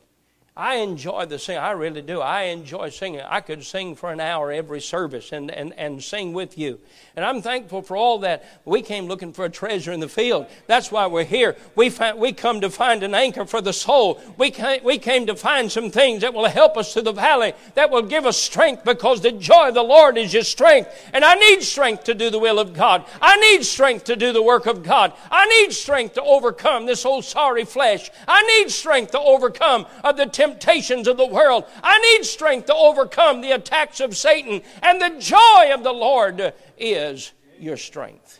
I 0.59 0.75
enjoy 0.75 1.25
the 1.25 1.39
singing. 1.39 1.61
I 1.61 1.71
really 1.71 2.01
do. 2.01 2.19
I 2.19 2.43
enjoy 2.43 2.89
singing. 2.89 3.21
I 3.21 3.39
could 3.39 3.63
sing 3.63 3.95
for 3.95 4.11
an 4.11 4.19
hour 4.19 4.51
every 4.51 4.81
service 4.81 5.31
and, 5.31 5.49
and, 5.49 5.73
and 5.77 6.03
sing 6.03 6.33
with 6.33 6.57
you. 6.57 6.81
And 7.15 7.23
I'm 7.23 7.41
thankful 7.41 7.81
for 7.81 7.95
all 7.95 8.19
that. 8.19 8.43
We 8.65 8.81
came 8.81 9.05
looking 9.05 9.31
for 9.31 9.45
a 9.45 9.49
treasure 9.49 9.93
in 9.93 10.01
the 10.01 10.09
field. 10.09 10.47
That's 10.67 10.91
why 10.91 11.07
we're 11.07 11.23
here. 11.23 11.55
We, 11.77 11.89
find, 11.89 12.19
we 12.19 12.33
come 12.33 12.59
to 12.59 12.69
find 12.69 13.03
an 13.03 13.15
anchor 13.15 13.45
for 13.45 13.61
the 13.61 13.71
soul. 13.71 14.19
We 14.37 14.51
came, 14.51 14.83
we 14.83 14.97
came 14.97 15.27
to 15.27 15.35
find 15.37 15.71
some 15.71 15.91
things 15.91 16.23
that 16.23 16.33
will 16.33 16.49
help 16.49 16.75
us 16.75 16.93
to 16.93 17.01
the 17.01 17.13
valley, 17.13 17.53
that 17.75 17.89
will 17.89 18.01
give 18.01 18.25
us 18.25 18.35
strength 18.35 18.83
because 18.83 19.21
the 19.21 19.31
joy 19.31 19.69
of 19.69 19.75
the 19.75 19.81
Lord 19.81 20.17
is 20.17 20.33
your 20.33 20.43
strength. 20.43 20.89
And 21.13 21.23
I 21.23 21.35
need 21.35 21.63
strength 21.63 22.03
to 22.03 22.13
do 22.13 22.29
the 22.29 22.37
will 22.37 22.59
of 22.59 22.73
God. 22.73 23.05
I 23.21 23.37
need 23.37 23.63
strength 23.63 24.03
to 24.05 24.17
do 24.17 24.33
the 24.33 24.43
work 24.43 24.65
of 24.65 24.83
God. 24.83 25.13
I 25.31 25.45
need 25.45 25.71
strength 25.71 26.15
to 26.15 26.21
overcome 26.21 26.85
this 26.85 27.05
old 27.05 27.23
sorry 27.23 27.63
flesh. 27.63 28.11
I 28.27 28.43
need 28.43 28.71
strength 28.71 29.11
to 29.11 29.19
overcome 29.21 29.85
of 30.03 30.17
the 30.17 30.25
temptations 30.49 31.07
of 31.07 31.17
the 31.17 31.25
world. 31.25 31.65
I 31.83 31.99
need 31.99 32.25
strength 32.25 32.67
to 32.67 32.75
overcome 32.75 33.41
the 33.41 33.51
attacks 33.51 33.99
of 33.99 34.17
Satan. 34.17 34.62
And 34.81 35.01
the 35.01 35.19
joy 35.19 35.73
of 35.73 35.83
the 35.83 35.93
Lord 35.93 36.53
is 36.77 37.31
your 37.59 37.77
strength. 37.77 38.39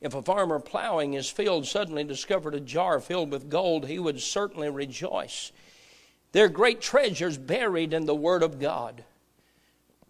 If 0.00 0.14
a 0.14 0.22
farmer 0.22 0.58
plowing 0.58 1.12
his 1.12 1.30
field 1.30 1.66
suddenly 1.66 2.04
discovered 2.04 2.54
a 2.54 2.60
jar 2.60 3.00
filled 3.00 3.32
with 3.32 3.48
gold, 3.48 3.86
he 3.86 3.98
would 3.98 4.20
certainly 4.20 4.70
rejoice. 4.70 5.52
There 6.32 6.44
are 6.44 6.50
great 6.50 6.80
treasures 6.80 7.38
buried 7.38 7.92
in 7.92 8.04
the 8.04 8.14
Word 8.14 8.42
of 8.42 8.60
God 8.60 9.04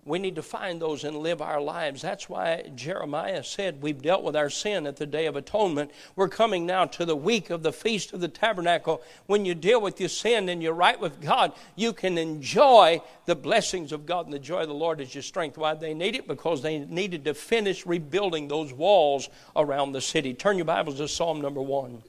we 0.07 0.21
need 0.21 0.37
to 0.37 0.43
find 0.43 0.81
those 0.81 1.03
and 1.03 1.17
live 1.17 1.43
our 1.43 1.61
lives. 1.61 2.01
That's 2.01 2.29
why 2.29 2.71
Jeremiah 2.77 3.43
said, 3.43 3.83
We've 3.83 4.01
dealt 4.01 4.23
with 4.23 4.37
our 4.37 4.49
sin 4.49 4.87
at 4.87 4.97
the 4.97 5.05
Day 5.05 5.27
of 5.27 5.35
Atonement. 5.35 5.91
We're 6.15 6.29
coming 6.29 6.65
now 6.65 6.85
to 6.85 7.05
the 7.05 7.17
week 7.17 7.51
of 7.51 7.65
the 7.65 7.73
Feast 7.73 8.13
of 8.13 8.21
the 8.21 8.29
Tabernacle. 8.29 9.03
When 9.27 9.45
you 9.45 9.57
deal 9.57 9.81
with 9.81 9.99
your 9.99 10.09
sin 10.09 10.49
and 10.49 10.63
you're 10.63 10.73
right 10.73 10.99
with 10.99 11.21
God, 11.21 11.53
you 11.75 11.93
can 11.93 12.19
enjoy 12.19 13.03
the 13.25 13.35
blessings 13.35 13.91
of 13.91 14.07
God 14.07 14.27
and 14.27 14.33
the 14.33 14.39
joy 14.39 14.63
of 14.63 14.69
the 14.69 14.75
Lord 14.75 15.01
is 15.01 15.13
your 15.13 15.23
strength. 15.23 15.59
Why 15.59 15.75
they 15.75 15.93
need 15.93 16.15
it? 16.15 16.29
Because 16.29 16.63
they 16.63 16.79
needed 16.79 17.25
to 17.25 17.35
finish 17.35 17.85
rebuilding 17.85 18.47
those 18.47 18.73
walls 18.73 19.29
around 19.57 19.91
the 19.91 20.01
city. 20.01 20.35
Turn 20.35 20.57
your 20.57 20.67
Bibles 20.67 20.99
to 20.99 21.09
Psalm 21.09 21.41
number 21.41 21.61
one. 21.61 22.03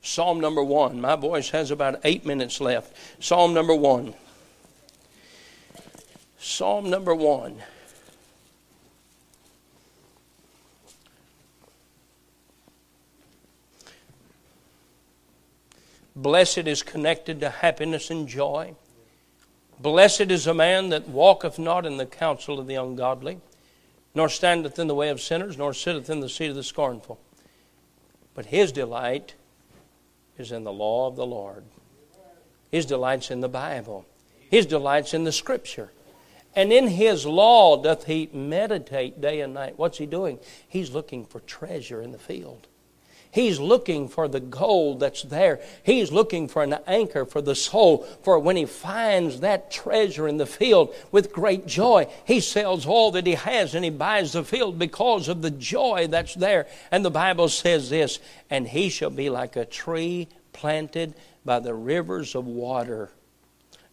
Psalm 0.00 0.40
number 0.40 0.64
one. 0.64 0.98
My 0.98 1.16
voice 1.16 1.50
has 1.50 1.70
about 1.70 2.00
eight 2.04 2.24
minutes 2.24 2.58
left. 2.58 2.96
Psalm 3.22 3.52
number 3.52 3.74
one. 3.74 4.14
Psalm 6.38 6.88
number 6.88 7.14
one. 7.14 7.62
Blessed 16.14 16.58
is 16.58 16.82
connected 16.82 17.40
to 17.40 17.50
happiness 17.50 18.10
and 18.10 18.26
joy. 18.26 18.74
Blessed 19.80 20.32
is 20.32 20.46
a 20.46 20.54
man 20.54 20.88
that 20.88 21.08
walketh 21.08 21.58
not 21.58 21.86
in 21.86 21.96
the 21.96 22.06
counsel 22.06 22.58
of 22.58 22.66
the 22.66 22.74
ungodly, 22.74 23.40
nor 24.14 24.28
standeth 24.28 24.78
in 24.78 24.88
the 24.88 24.94
way 24.94 25.10
of 25.10 25.20
sinners, 25.20 25.56
nor 25.56 25.72
sitteth 25.72 26.10
in 26.10 26.18
the 26.18 26.28
seat 26.28 26.48
of 26.48 26.56
the 26.56 26.64
scornful. 26.64 27.20
But 28.34 28.46
his 28.46 28.72
delight 28.72 29.34
is 30.38 30.50
in 30.50 30.64
the 30.64 30.72
law 30.72 31.06
of 31.06 31.14
the 31.14 31.26
Lord. 31.26 31.64
His 32.70 32.86
delight's 32.86 33.30
in 33.30 33.40
the 33.40 33.48
Bible. 33.48 34.04
His 34.50 34.66
delight's 34.66 35.14
in 35.14 35.24
the 35.24 35.32
Scripture. 35.32 35.90
And 36.54 36.72
in 36.72 36.88
his 36.88 37.24
law 37.24 37.80
doth 37.80 38.04
he 38.04 38.28
meditate 38.32 39.20
day 39.20 39.40
and 39.40 39.54
night. 39.54 39.78
What's 39.78 39.98
he 39.98 40.06
doing? 40.06 40.38
He's 40.68 40.90
looking 40.90 41.24
for 41.24 41.40
treasure 41.40 42.02
in 42.02 42.12
the 42.12 42.18
field. 42.18 42.66
He's 43.30 43.60
looking 43.60 44.08
for 44.08 44.26
the 44.26 44.40
gold 44.40 45.00
that's 45.00 45.22
there. 45.22 45.60
He's 45.82 46.10
looking 46.10 46.48
for 46.48 46.62
an 46.62 46.76
anchor 46.86 47.26
for 47.26 47.42
the 47.42 47.54
soul. 47.54 47.98
For 48.22 48.38
when 48.38 48.56
he 48.56 48.64
finds 48.64 49.40
that 49.40 49.70
treasure 49.70 50.26
in 50.26 50.38
the 50.38 50.46
field 50.46 50.94
with 51.12 51.32
great 51.32 51.66
joy, 51.66 52.08
he 52.24 52.40
sells 52.40 52.86
all 52.86 53.10
that 53.12 53.26
he 53.26 53.34
has 53.34 53.74
and 53.74 53.84
he 53.84 53.90
buys 53.90 54.32
the 54.32 54.44
field 54.44 54.78
because 54.78 55.28
of 55.28 55.42
the 55.42 55.50
joy 55.50 56.06
that's 56.08 56.34
there. 56.34 56.66
And 56.90 57.04
the 57.04 57.10
Bible 57.10 57.48
says 57.48 57.90
this 57.90 58.18
and 58.48 58.66
he 58.66 58.88
shall 58.88 59.10
be 59.10 59.28
like 59.28 59.56
a 59.56 59.66
tree 59.66 60.28
planted 60.52 61.14
by 61.44 61.60
the 61.60 61.74
rivers 61.74 62.34
of 62.34 62.46
water 62.46 63.10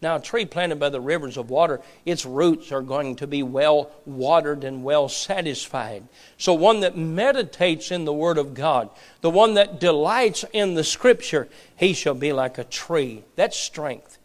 now, 0.06 0.18
a 0.18 0.22
tree 0.22 0.46
planted 0.46 0.80
by 0.80 0.90
the 0.90 1.02
rivers 1.02 1.36
of 1.36 1.50
water, 1.50 1.82
its 2.06 2.28
roots 2.28 2.72
are 2.72 2.84
going 2.84 3.16
to 3.16 3.26
be 3.26 3.42
well 3.42 3.90
watered 4.06 4.64
and 4.64 4.84
well 4.84 5.10
satisfied. 5.10 6.08
So, 6.38 6.54
one 6.54 6.82
that 6.82 6.96
meditates 6.96 7.90
in 7.90 8.06
the 8.06 8.14
Word 8.14 8.38
of 8.38 8.54
God, 8.54 8.92
the 9.22 9.32
one 9.32 9.56
that 9.56 9.80
delights 9.80 10.46
in 10.54 10.76
the 10.76 10.84
Scripture, 10.84 11.48
he 11.76 11.94
shall 11.94 12.14
be 12.14 12.34
like 12.34 12.60
a 12.60 12.64
tree. 12.64 13.24
That's 13.36 13.58
strength. 13.58 14.20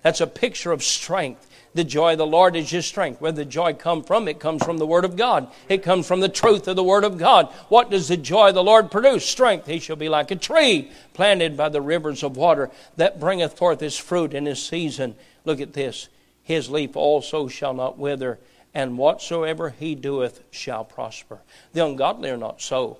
That's 0.00 0.22
a 0.22 0.26
picture 0.26 0.72
of 0.72 0.82
strength. 0.82 1.46
The 1.76 1.84
joy 1.84 2.12
of 2.12 2.18
the 2.18 2.26
Lord 2.26 2.56
is 2.56 2.72
your 2.72 2.80
strength. 2.80 3.20
Where 3.20 3.32
the 3.32 3.44
joy 3.44 3.74
come 3.74 4.02
from? 4.02 4.28
It 4.28 4.40
comes 4.40 4.64
from 4.64 4.78
the 4.78 4.86
Word 4.86 5.04
of 5.04 5.14
God. 5.14 5.48
It 5.68 5.82
comes 5.82 6.08
from 6.08 6.20
the 6.20 6.28
truth 6.30 6.66
of 6.68 6.74
the 6.74 6.82
Word 6.82 7.04
of 7.04 7.18
God. 7.18 7.52
What 7.68 7.90
does 7.90 8.08
the 8.08 8.16
joy 8.16 8.48
of 8.48 8.54
the 8.54 8.64
Lord 8.64 8.90
produce? 8.90 9.26
Strength. 9.26 9.66
He 9.66 9.78
shall 9.78 9.96
be 9.96 10.08
like 10.08 10.30
a 10.30 10.36
tree 10.36 10.90
planted 11.12 11.54
by 11.54 11.68
the 11.68 11.82
rivers 11.82 12.22
of 12.22 12.38
water 12.38 12.70
that 12.96 13.20
bringeth 13.20 13.58
forth 13.58 13.80
his 13.80 13.98
fruit 13.98 14.32
in 14.32 14.46
his 14.46 14.62
season. 14.66 15.16
Look 15.44 15.60
at 15.60 15.74
this. 15.74 16.08
His 16.42 16.70
leaf 16.70 16.96
also 16.96 17.46
shall 17.46 17.74
not 17.74 17.98
wither, 17.98 18.38
and 18.72 18.96
whatsoever 18.96 19.68
he 19.68 19.94
doeth 19.94 20.44
shall 20.50 20.82
prosper. 20.82 21.40
The 21.74 21.84
ungodly 21.84 22.30
are 22.30 22.38
not 22.38 22.62
so, 22.62 22.96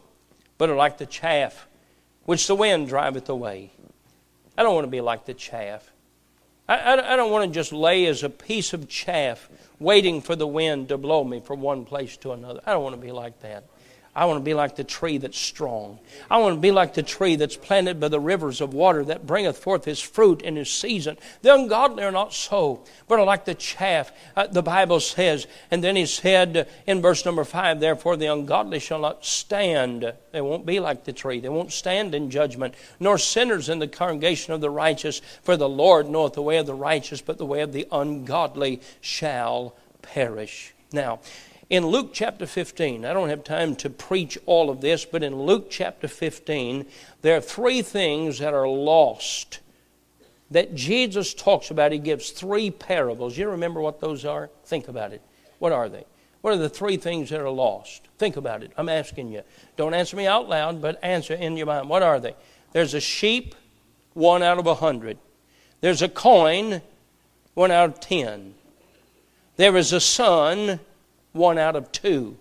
but 0.58 0.68
are 0.68 0.76
like 0.76 0.98
the 0.98 1.06
chaff 1.06 1.66
which 2.26 2.46
the 2.46 2.54
wind 2.54 2.88
driveth 2.88 3.30
away. 3.30 3.70
I 4.58 4.62
don't 4.62 4.74
want 4.74 4.84
to 4.84 4.90
be 4.90 5.00
like 5.00 5.24
the 5.24 5.32
chaff. 5.32 5.90
I, 6.68 6.94
I, 6.94 7.16
don't 7.16 7.30
want 7.30 7.48
to 7.48 7.54
just 7.54 7.72
lay 7.72 8.06
as 8.06 8.24
a 8.24 8.30
piece 8.30 8.72
of 8.72 8.88
chaff 8.88 9.48
waiting 9.78 10.20
for 10.20 10.34
the 10.34 10.46
wind 10.46 10.88
to 10.88 10.98
blow 10.98 11.22
me 11.22 11.40
from 11.40 11.60
one 11.60 11.84
place 11.84 12.16
to 12.18 12.32
another. 12.32 12.60
I 12.66 12.72
don't 12.72 12.82
want 12.82 12.96
to 12.96 13.00
be 13.00 13.12
like 13.12 13.40
that. 13.40 13.64
I 14.16 14.24
want 14.24 14.38
to 14.38 14.44
be 14.44 14.54
like 14.54 14.76
the 14.76 14.82
tree 14.82 15.18
that's 15.18 15.38
strong. 15.38 15.98
I 16.30 16.38
want 16.38 16.54
to 16.54 16.60
be 16.60 16.72
like 16.72 16.94
the 16.94 17.02
tree 17.02 17.36
that's 17.36 17.54
planted 17.54 18.00
by 18.00 18.08
the 18.08 18.18
rivers 18.18 18.62
of 18.62 18.72
water 18.72 19.04
that 19.04 19.26
bringeth 19.26 19.58
forth 19.58 19.84
his 19.84 20.00
fruit 20.00 20.40
in 20.40 20.56
his 20.56 20.70
season. 20.70 21.18
The 21.42 21.54
ungodly 21.54 22.02
are 22.02 22.10
not 22.10 22.32
so, 22.32 22.82
but 23.08 23.18
are 23.18 23.26
like 23.26 23.44
the 23.44 23.54
chaff, 23.54 24.10
uh, 24.34 24.46
the 24.46 24.62
Bible 24.62 25.00
says. 25.00 25.46
And 25.70 25.84
then 25.84 25.96
he 25.96 26.06
said 26.06 26.66
in 26.86 27.02
verse 27.02 27.26
number 27.26 27.44
five, 27.44 27.78
Therefore 27.78 28.16
the 28.16 28.32
ungodly 28.32 28.78
shall 28.78 29.00
not 29.00 29.26
stand. 29.26 30.10
They 30.32 30.40
won't 30.40 30.64
be 30.64 30.80
like 30.80 31.04
the 31.04 31.12
tree. 31.12 31.38
They 31.40 31.50
won't 31.50 31.72
stand 31.72 32.14
in 32.14 32.30
judgment, 32.30 32.74
nor 32.98 33.18
sinners 33.18 33.68
in 33.68 33.80
the 33.80 33.86
congregation 33.86 34.54
of 34.54 34.62
the 34.62 34.70
righteous. 34.70 35.20
For 35.42 35.58
the 35.58 35.68
Lord 35.68 36.08
knoweth 36.08 36.32
the 36.32 36.40
way 36.40 36.56
of 36.56 36.64
the 36.64 36.74
righteous, 36.74 37.20
but 37.20 37.36
the 37.36 37.44
way 37.44 37.60
of 37.60 37.74
the 37.74 37.86
ungodly 37.92 38.80
shall 39.02 39.74
perish. 40.00 40.72
Now, 40.90 41.20
in 41.68 41.86
Luke 41.86 42.10
chapter 42.12 42.46
15, 42.46 43.04
I 43.04 43.12
don't 43.12 43.28
have 43.28 43.42
time 43.42 43.74
to 43.76 43.90
preach 43.90 44.38
all 44.46 44.70
of 44.70 44.80
this, 44.80 45.04
but 45.04 45.22
in 45.22 45.34
Luke 45.34 45.68
chapter 45.68 46.06
15, 46.06 46.86
there 47.22 47.36
are 47.36 47.40
three 47.40 47.82
things 47.82 48.38
that 48.38 48.54
are 48.54 48.68
lost 48.68 49.60
that 50.50 50.74
Jesus 50.76 51.34
talks 51.34 51.70
about. 51.70 51.90
He 51.90 51.98
gives 51.98 52.30
three 52.30 52.70
parables. 52.70 53.36
You 53.36 53.50
remember 53.50 53.80
what 53.80 54.00
those 54.00 54.24
are? 54.24 54.48
Think 54.64 54.86
about 54.86 55.12
it. 55.12 55.22
What 55.58 55.72
are 55.72 55.88
they? 55.88 56.04
What 56.40 56.52
are 56.52 56.58
the 56.58 56.68
three 56.68 56.96
things 56.96 57.30
that 57.30 57.40
are 57.40 57.50
lost? 57.50 58.06
Think 58.18 58.36
about 58.36 58.62
it. 58.62 58.70
I'm 58.76 58.88
asking 58.88 59.32
you. 59.32 59.42
Don't 59.76 59.94
answer 59.94 60.16
me 60.16 60.28
out 60.28 60.48
loud, 60.48 60.80
but 60.80 61.02
answer 61.02 61.34
in 61.34 61.56
your 61.56 61.66
mind. 61.66 61.88
What 61.88 62.04
are 62.04 62.20
they? 62.20 62.36
There's 62.72 62.94
a 62.94 63.00
sheep, 63.00 63.56
one 64.14 64.44
out 64.44 64.58
of 64.58 64.66
a 64.68 64.76
hundred. 64.76 65.18
There's 65.80 66.02
a 66.02 66.08
coin, 66.08 66.82
one 67.54 67.72
out 67.72 67.88
of 67.88 68.00
ten. 68.00 68.54
There 69.56 69.76
is 69.76 69.92
a 69.92 70.00
son, 70.00 70.78
one 71.36 71.58
out 71.58 71.76
of 71.76 71.92
two. 71.92 72.36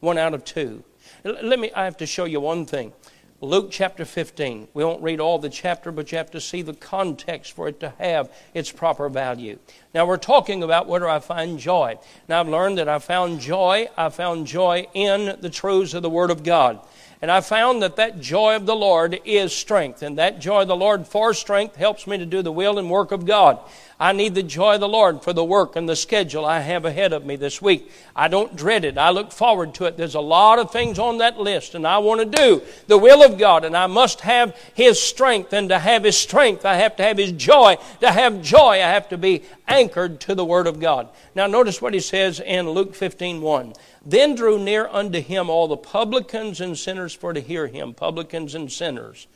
One 0.00 0.18
out 0.18 0.34
of 0.34 0.44
two. 0.44 0.84
Let 1.22 1.58
me, 1.58 1.72
I 1.72 1.84
have 1.84 1.96
to 1.98 2.06
show 2.06 2.24
you 2.24 2.40
one 2.40 2.66
thing. 2.66 2.92
Luke 3.40 3.68
chapter 3.70 4.04
15. 4.04 4.68
We 4.74 4.84
won't 4.84 5.02
read 5.02 5.20
all 5.20 5.38
the 5.38 5.50
chapter, 5.50 5.92
but 5.92 6.10
you 6.10 6.18
have 6.18 6.30
to 6.30 6.40
see 6.40 6.62
the 6.62 6.72
context 6.72 7.52
for 7.52 7.68
it 7.68 7.80
to 7.80 7.92
have 7.98 8.32
its 8.54 8.72
proper 8.72 9.08
value. 9.08 9.58
Now, 9.92 10.06
we're 10.06 10.16
talking 10.16 10.62
about 10.62 10.86
where 10.86 11.00
do 11.00 11.06
I 11.06 11.18
find 11.18 11.58
joy. 11.58 11.98
Now, 12.28 12.40
I've 12.40 12.48
learned 12.48 12.78
that 12.78 12.88
I 12.88 12.98
found 12.98 13.40
joy. 13.40 13.88
I 13.96 14.08
found 14.08 14.46
joy 14.46 14.86
in 14.94 15.36
the 15.40 15.50
truths 15.50 15.94
of 15.94 16.02
the 16.02 16.10
Word 16.10 16.30
of 16.30 16.42
God. 16.42 16.80
And 17.24 17.30
I 17.30 17.40
found 17.40 17.80
that 17.80 17.96
that 17.96 18.20
joy 18.20 18.54
of 18.54 18.66
the 18.66 18.76
Lord 18.76 19.18
is 19.24 19.56
strength. 19.56 20.02
And 20.02 20.18
that 20.18 20.40
joy 20.40 20.60
of 20.60 20.68
the 20.68 20.76
Lord 20.76 21.06
for 21.06 21.32
strength 21.32 21.74
helps 21.74 22.06
me 22.06 22.18
to 22.18 22.26
do 22.26 22.42
the 22.42 22.52
will 22.52 22.78
and 22.78 22.90
work 22.90 23.12
of 23.12 23.24
God. 23.24 23.60
I 23.98 24.12
need 24.12 24.34
the 24.34 24.42
joy 24.42 24.74
of 24.74 24.80
the 24.80 24.88
Lord 24.88 25.22
for 25.22 25.32
the 25.32 25.42
work 25.42 25.74
and 25.74 25.88
the 25.88 25.96
schedule 25.96 26.44
I 26.44 26.60
have 26.60 26.84
ahead 26.84 27.14
of 27.14 27.24
me 27.24 27.36
this 27.36 27.62
week. 27.62 27.90
I 28.14 28.28
don't 28.28 28.54
dread 28.54 28.84
it. 28.84 28.98
I 28.98 29.08
look 29.08 29.32
forward 29.32 29.72
to 29.76 29.86
it. 29.86 29.96
There's 29.96 30.16
a 30.16 30.20
lot 30.20 30.58
of 30.58 30.70
things 30.70 30.98
on 30.98 31.16
that 31.18 31.38
list, 31.38 31.74
and 31.74 31.86
I 31.86 31.96
want 31.96 32.20
to 32.20 32.26
do 32.26 32.60
the 32.88 32.98
will 32.98 33.22
of 33.22 33.38
God, 33.38 33.64
and 33.64 33.74
I 33.74 33.86
must 33.86 34.20
have 34.20 34.54
His 34.74 35.00
strength. 35.00 35.54
And 35.54 35.70
to 35.70 35.78
have 35.78 36.04
His 36.04 36.18
strength, 36.18 36.66
I 36.66 36.74
have 36.74 36.96
to 36.96 37.04
have 37.04 37.16
His 37.16 37.32
joy. 37.32 37.78
To 38.00 38.12
have 38.12 38.42
joy, 38.42 38.72
I 38.72 38.90
have 38.90 39.08
to 39.08 39.16
be 39.16 39.44
anchored 39.66 40.20
to 40.20 40.34
the 40.34 40.44
Word 40.44 40.66
of 40.66 40.78
God. 40.78 41.08
Now, 41.34 41.46
notice 41.46 41.80
what 41.80 41.94
He 41.94 42.00
says 42.00 42.38
in 42.38 42.68
Luke 42.68 42.94
15 42.94 43.40
1. 43.40 43.72
Then 44.06 44.34
drew 44.34 44.58
near 44.58 44.86
unto 44.88 45.20
Him 45.20 45.48
all 45.48 45.68
the 45.68 45.76
publicans 45.76 46.60
and 46.60 46.78
sinners 46.78 47.14
for 47.14 47.32
to 47.32 47.40
hear 47.40 47.66
Him. 47.66 47.94
Publicans 47.94 48.54
and 48.54 48.70
sinners 48.70 49.26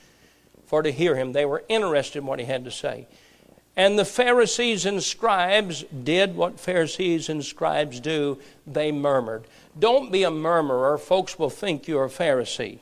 for 0.67 0.83
to 0.83 0.93
hear 0.93 1.17
Him. 1.17 1.33
They 1.33 1.45
were 1.45 1.65
interested 1.69 2.19
in 2.19 2.27
what 2.27 2.39
He 2.39 2.45
had 2.45 2.65
to 2.65 2.71
say. 2.71 3.07
And 3.77 3.97
the 3.97 4.05
Pharisees 4.05 4.87
and 4.87 5.03
scribes 5.03 5.85
did 5.85 6.35
what 6.35 6.59
Pharisees 6.59 7.29
and 7.29 7.45
scribes 7.45 8.01
do 8.01 8.39
they 8.67 8.91
murmured. 8.91 9.45
Don't 9.79 10.11
be 10.11 10.25
a 10.25 10.31
murmurer, 10.31 10.99
folks 10.99 11.39
will 11.39 11.49
think 11.49 11.87
you're 11.87 12.07
a 12.07 12.09
Pharisee. 12.09 12.81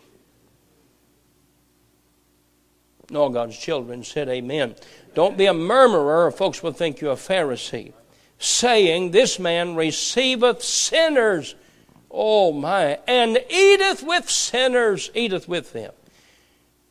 And 3.09 3.17
all 3.17 3.29
God's 3.29 3.59
children 3.59 4.03
said, 4.03 4.29
Amen. 4.29 4.75
Don't 5.15 5.37
be 5.37 5.47
a 5.47 5.55
murmurer, 5.55 6.27
or 6.27 6.31
folks 6.31 6.63
will 6.63 6.73
think 6.73 7.01
you're 7.01 7.13
a 7.13 7.17
Pharisee. 7.17 7.93
Saying, 8.39 9.11
This 9.11 9.39
man 9.39 9.77
receiveth 9.77 10.63
sinners. 10.63 11.55
Oh 12.11 12.53
my, 12.53 12.99
and 13.07 13.39
eateth 13.51 14.03
with 14.03 14.31
sinners, 14.31 15.11
eateth 15.15 15.49
with 15.49 15.73
them 15.73 15.93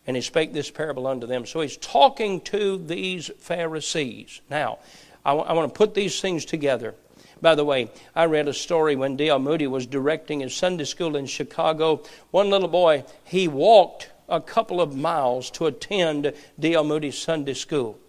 and 0.08 0.16
he 0.16 0.22
spake 0.22 0.54
this 0.54 0.70
parable 0.70 1.08
unto 1.08 1.28
them. 1.28 1.46
So 1.46 1.62
he's 1.62 1.78
talking 1.78 2.42
to 2.42 2.78
these 2.78 3.32
Pharisees. 3.40 4.42
Now, 4.50 4.80
I, 5.24 5.32
w- 5.32 5.48
I 5.48 5.54
want 5.54 5.74
to 5.74 5.78
put 5.78 5.94
these 5.94 6.22
things 6.22 6.46
together. 6.46 6.94
By 7.42 7.56
the 7.56 7.66
way, 7.66 7.90
I 8.16 8.26
read 8.26 8.48
a 8.48 8.54
story 8.54 8.96
when 8.96 9.18
D.L. 9.18 9.40
Moody 9.40 9.68
was 9.68 9.86
directing 9.86 10.40
his 10.40 10.56
Sunday 10.56 10.84
school 10.86 11.16
in 11.16 11.26
Chicago. 11.26 12.04
One 12.32 12.50
little 12.50 12.68
boy, 12.68 13.04
he 13.24 13.48
walked 13.48 14.12
a 14.30 14.40
couple 14.40 14.80
of 14.80 14.96
miles 14.96 15.50
to 15.52 15.66
attend 15.66 16.34
D.L. 16.60 16.84
Moody's 16.84 17.18
Sunday 17.18 17.54
school. 17.54 18.00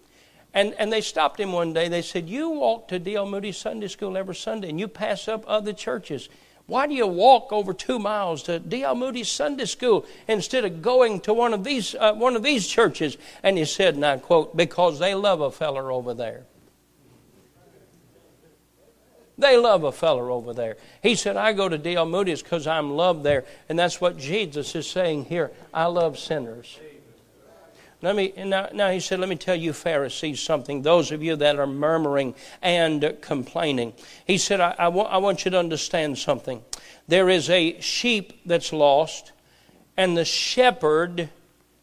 And, 0.53 0.73
and 0.79 0.91
they 0.91 1.01
stopped 1.01 1.39
him 1.39 1.51
one 1.51 1.73
day. 1.73 1.87
They 1.87 2.01
said, 2.01 2.29
You 2.29 2.49
walk 2.49 2.87
to 2.89 2.99
D.L. 2.99 3.25
Moody's 3.25 3.57
Sunday 3.57 3.87
school 3.87 4.17
every 4.17 4.35
Sunday 4.35 4.69
and 4.69 4.79
you 4.79 4.87
pass 4.87 5.27
up 5.27 5.43
other 5.47 5.73
churches. 5.73 6.29
Why 6.67 6.85
do 6.85 6.93
you 6.93 7.07
walk 7.07 7.53
over 7.53 7.73
two 7.73 7.97
miles 7.97 8.43
to 8.43 8.59
D.L. 8.59 8.93
Moody's 8.93 9.29
Sunday 9.29 9.65
School 9.65 10.05
instead 10.27 10.65
of 10.65 10.81
going 10.81 11.21
to 11.21 11.33
one 11.33 11.53
of 11.53 11.63
these, 11.63 11.95
uh, 11.95 12.13
one 12.13 12.35
of 12.35 12.43
these 12.43 12.67
churches? 12.67 13.17
And 13.41 13.57
he 13.57 13.63
said, 13.63 13.95
and 13.95 14.05
I 14.05 14.17
quote, 14.17 14.55
because 14.55 14.99
they 14.99 15.15
love 15.15 15.39
a 15.39 15.49
feller 15.49 15.91
over 15.91 16.13
there. 16.13 16.45
They 19.37 19.55
love 19.55 19.83
a 19.83 19.91
feller 19.91 20.29
over 20.29 20.53
there. 20.53 20.77
He 21.01 21.15
said, 21.15 21.37
I 21.37 21.53
go 21.53 21.69
to 21.69 21.77
D.L. 21.77 22.05
Moody's 22.05 22.43
because 22.43 22.67
I'm 22.67 22.91
loved 22.91 23.23
there. 23.23 23.45
And 23.69 23.79
that's 23.79 24.01
what 24.01 24.17
Jesus 24.17 24.75
is 24.75 24.89
saying 24.89 25.25
here. 25.25 25.51
I 25.73 25.85
love 25.85 26.19
sinners. 26.19 26.79
Let 28.01 28.15
me 28.15 28.31
now, 28.37 28.69
now 28.73 28.91
he 28.91 28.99
said, 28.99 29.19
let 29.19 29.27
me 29.27 29.35
tell 29.35 29.55
you, 29.55 29.73
Pharisees, 29.73 30.39
something. 30.39 30.83
Those 30.83 31.11
of 31.11 31.23
you 31.23 31.35
that 31.37 31.57
are 31.57 31.65
murmuring 31.65 32.35
and 32.61 33.17
complaining. 33.21 33.93
He 34.25 34.37
said, 34.37 34.61
I, 34.61 34.87
want 34.87 35.45
you 35.45 35.51
to 35.51 35.57
understand 35.57 36.19
something. 36.19 36.63
There 37.07 37.27
is 37.27 37.49
a 37.49 37.79
sheep 37.81 38.39
that's 38.45 38.71
lost, 38.71 39.31
and 39.95 40.15
the 40.15 40.25
shepherd 40.25 41.29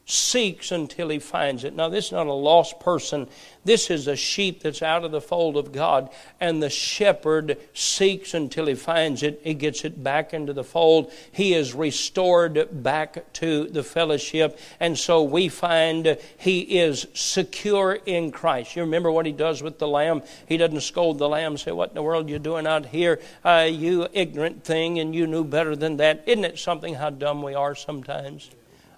seeks 0.07 0.71
until 0.71 1.09
he 1.09 1.19
finds 1.19 1.65
it. 1.65 1.75
Now, 1.75 1.89
this 1.89 2.07
is 2.07 2.13
not 2.13 2.27
a 2.27 2.33
lost 2.33 2.79
person. 2.79 3.27
This 3.65 3.91
is 3.91 4.07
a 4.07 4.17
sheep 4.17 4.63
that's 4.63 4.83
out 4.83 5.05
of 5.05 5.13
the 5.13 5.21
fold 5.21 5.57
of 5.57 5.73
God, 5.73 6.11
and 6.39 6.63
the 6.63 6.69
shepherd 6.69 7.57
seeks 7.73 8.35
until 8.35 8.67
he 8.67 8.75
finds 8.75 9.23
it. 9.23 9.41
He 9.43 9.55
gets 9.55 9.85
it 9.85 10.05
back 10.05 10.35
into 10.35 10.53
the 10.53 10.65
fold. 10.65 11.11
He 11.33 11.55
is 11.55 11.73
restored 11.73 12.83
back 12.83 13.33
to 13.35 13.65
the 13.69 13.83
fellowship, 13.83 14.59
and 14.79 14.99
so 14.99 15.23
we 15.23 15.49
find 15.49 16.19
he 16.37 16.61
is 16.61 17.07
secure 17.15 17.99
in 18.05 18.31
Christ. 18.31 18.77
You 18.77 18.83
remember 18.83 19.11
what 19.11 19.25
he 19.25 19.33
does 19.33 19.63
with 19.63 19.79
the 19.79 19.89
lamb? 19.89 20.23
He 20.47 20.59
doesn't 20.59 20.83
scold 20.83 21.19
the 21.19 21.29
lamb, 21.29 21.57
say, 21.57 21.73
What 21.73 21.91
in 21.91 21.95
the 21.95 22.03
world 22.03 22.27
are 22.27 22.31
you 22.31 22.39
doing 22.39 22.67
out 22.67 22.85
here? 22.85 23.21
Uh, 23.43 23.69
you 23.71 24.07
ignorant 24.13 24.65
thing, 24.65 24.99
and 24.99 25.15
you 25.15 25.27
knew 25.27 25.45
better 25.45 25.75
than 25.75 25.97
that. 25.97 26.25
Isn't 26.27 26.45
it 26.45 26.59
something 26.59 26.95
how 26.95 27.09
dumb 27.09 27.43
we 27.43 27.55
are 27.55 27.75
sometimes? 27.75 28.51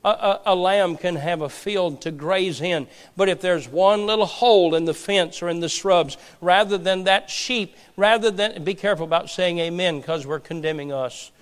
A, 0.06 0.08
a, 0.08 0.40
a, 0.46 0.54
lamb 0.54 0.96
can 0.96 1.16
have 1.16 1.40
a 1.40 1.48
field 1.48 2.00
to 2.02 2.12
graze 2.12 2.60
in. 2.60 2.86
But 3.16 3.28
if 3.28 3.40
there's 3.40 3.68
one 3.68 4.06
little 4.06 4.24
hole 4.24 4.76
in 4.76 4.84
the 4.84 4.94
fence 4.94 5.42
or 5.42 5.48
in 5.48 5.58
the 5.58 5.68
shrubs, 5.68 6.16
rather 6.40 6.78
than 6.78 7.04
that 7.04 7.28
sheep, 7.28 7.74
rather 7.96 8.30
than, 8.30 8.62
be 8.62 8.74
careful 8.74 9.04
about 9.04 9.30
saying 9.30 9.58
amen 9.58 10.00
because 10.00 10.24
we're 10.24 10.38
condemning 10.38 10.92
us. 10.92 11.32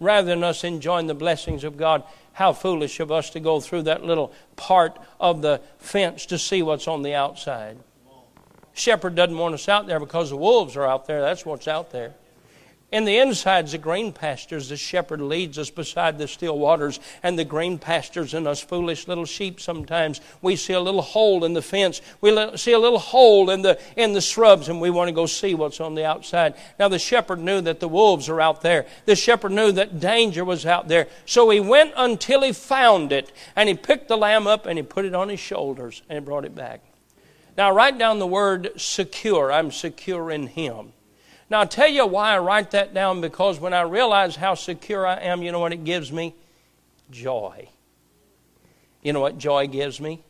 Rather 0.00 0.26
than 0.26 0.42
us 0.42 0.64
enjoying 0.64 1.06
the 1.06 1.14
blessings 1.14 1.62
of 1.62 1.76
God, 1.76 2.02
how 2.32 2.52
foolish 2.52 2.98
of 2.98 3.12
us 3.12 3.30
to 3.30 3.40
go 3.40 3.60
through 3.60 3.82
that 3.82 4.02
little 4.02 4.32
part 4.56 4.98
of 5.20 5.42
the 5.42 5.60
fence 5.78 6.26
to 6.26 6.38
see 6.38 6.60
what's 6.60 6.88
on 6.88 7.02
the 7.02 7.14
outside. 7.14 7.78
Shepherd 8.72 9.14
doesn't 9.14 9.38
want 9.38 9.54
us 9.54 9.68
out 9.68 9.86
there 9.86 10.00
because 10.00 10.30
the 10.30 10.36
wolves 10.36 10.76
are 10.76 10.86
out 10.86 11.06
there. 11.06 11.20
That's 11.20 11.46
what's 11.46 11.68
out 11.68 11.92
there. 11.92 12.14
In 12.92 13.04
the 13.04 13.18
insides 13.18 13.72
of 13.72 13.82
green 13.82 14.12
pastures, 14.12 14.68
the 14.68 14.76
shepherd 14.76 15.20
leads 15.20 15.58
us 15.58 15.70
beside 15.70 16.18
the 16.18 16.26
still 16.26 16.58
waters, 16.58 16.98
and 17.22 17.38
the 17.38 17.44
green 17.44 17.78
pastures 17.78 18.34
and 18.34 18.48
us 18.48 18.60
foolish 18.60 19.06
little 19.06 19.24
sheep 19.24 19.60
sometimes, 19.60 20.20
we 20.42 20.56
see 20.56 20.72
a 20.72 20.80
little 20.80 21.02
hole 21.02 21.44
in 21.44 21.52
the 21.52 21.62
fence. 21.62 22.02
We 22.20 22.30
see 22.56 22.72
a 22.72 22.78
little 22.80 22.98
hole 22.98 23.50
in 23.50 23.62
the, 23.62 23.80
in 23.96 24.12
the 24.12 24.20
shrubs, 24.20 24.68
and 24.68 24.80
we 24.80 24.90
want 24.90 25.06
to 25.06 25.12
go 25.12 25.26
see 25.26 25.54
what's 25.54 25.80
on 25.80 25.94
the 25.94 26.04
outside. 26.04 26.54
Now, 26.80 26.88
the 26.88 26.98
shepherd 26.98 27.38
knew 27.38 27.60
that 27.60 27.78
the 27.78 27.86
wolves 27.86 28.28
are 28.28 28.40
out 28.40 28.60
there. 28.60 28.86
The 29.04 29.14
shepherd 29.14 29.52
knew 29.52 29.70
that 29.70 30.00
danger 30.00 30.44
was 30.44 30.66
out 30.66 30.88
there. 30.88 31.06
So 31.26 31.48
he 31.50 31.60
went 31.60 31.92
until 31.96 32.42
he 32.42 32.52
found 32.52 33.12
it, 33.12 33.30
and 33.54 33.68
he 33.68 33.76
picked 33.76 34.08
the 34.08 34.16
lamb 34.16 34.48
up 34.48 34.66
and 34.66 34.76
he 34.76 34.82
put 34.82 35.04
it 35.04 35.14
on 35.14 35.28
his 35.28 35.40
shoulders 35.40 36.02
and 36.08 36.18
he 36.18 36.24
brought 36.24 36.44
it 36.44 36.54
back. 36.54 36.80
Now, 37.56 37.72
write 37.72 37.98
down 37.98 38.18
the 38.18 38.26
word 38.26 38.72
secure. 38.76 39.52
I'm 39.52 39.70
secure 39.70 40.30
in 40.30 40.48
him. 40.48 40.92
Now, 41.50 41.60
I'll 41.60 41.66
tell 41.66 41.88
you 41.88 42.06
why 42.06 42.34
I 42.34 42.38
write 42.38 42.70
that 42.70 42.94
down 42.94 43.20
because 43.20 43.58
when 43.58 43.74
I 43.74 43.82
realize 43.82 44.36
how 44.36 44.54
secure 44.54 45.04
I 45.04 45.16
am, 45.16 45.42
you 45.42 45.50
know 45.50 45.58
what 45.58 45.72
it 45.72 45.84
gives 45.84 46.12
me? 46.12 46.34
Joy. 47.10 47.68
You 49.02 49.12
know 49.12 49.20
what 49.20 49.36
joy 49.36 49.66
gives 49.66 50.00
me? 50.00 50.22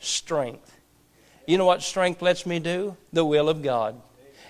Strength. 0.00 0.76
You 1.46 1.56
know 1.56 1.64
what 1.64 1.82
strength 1.82 2.20
lets 2.20 2.44
me 2.44 2.58
do? 2.58 2.96
The 3.12 3.24
will 3.24 3.48
of 3.48 3.62
God. 3.62 4.00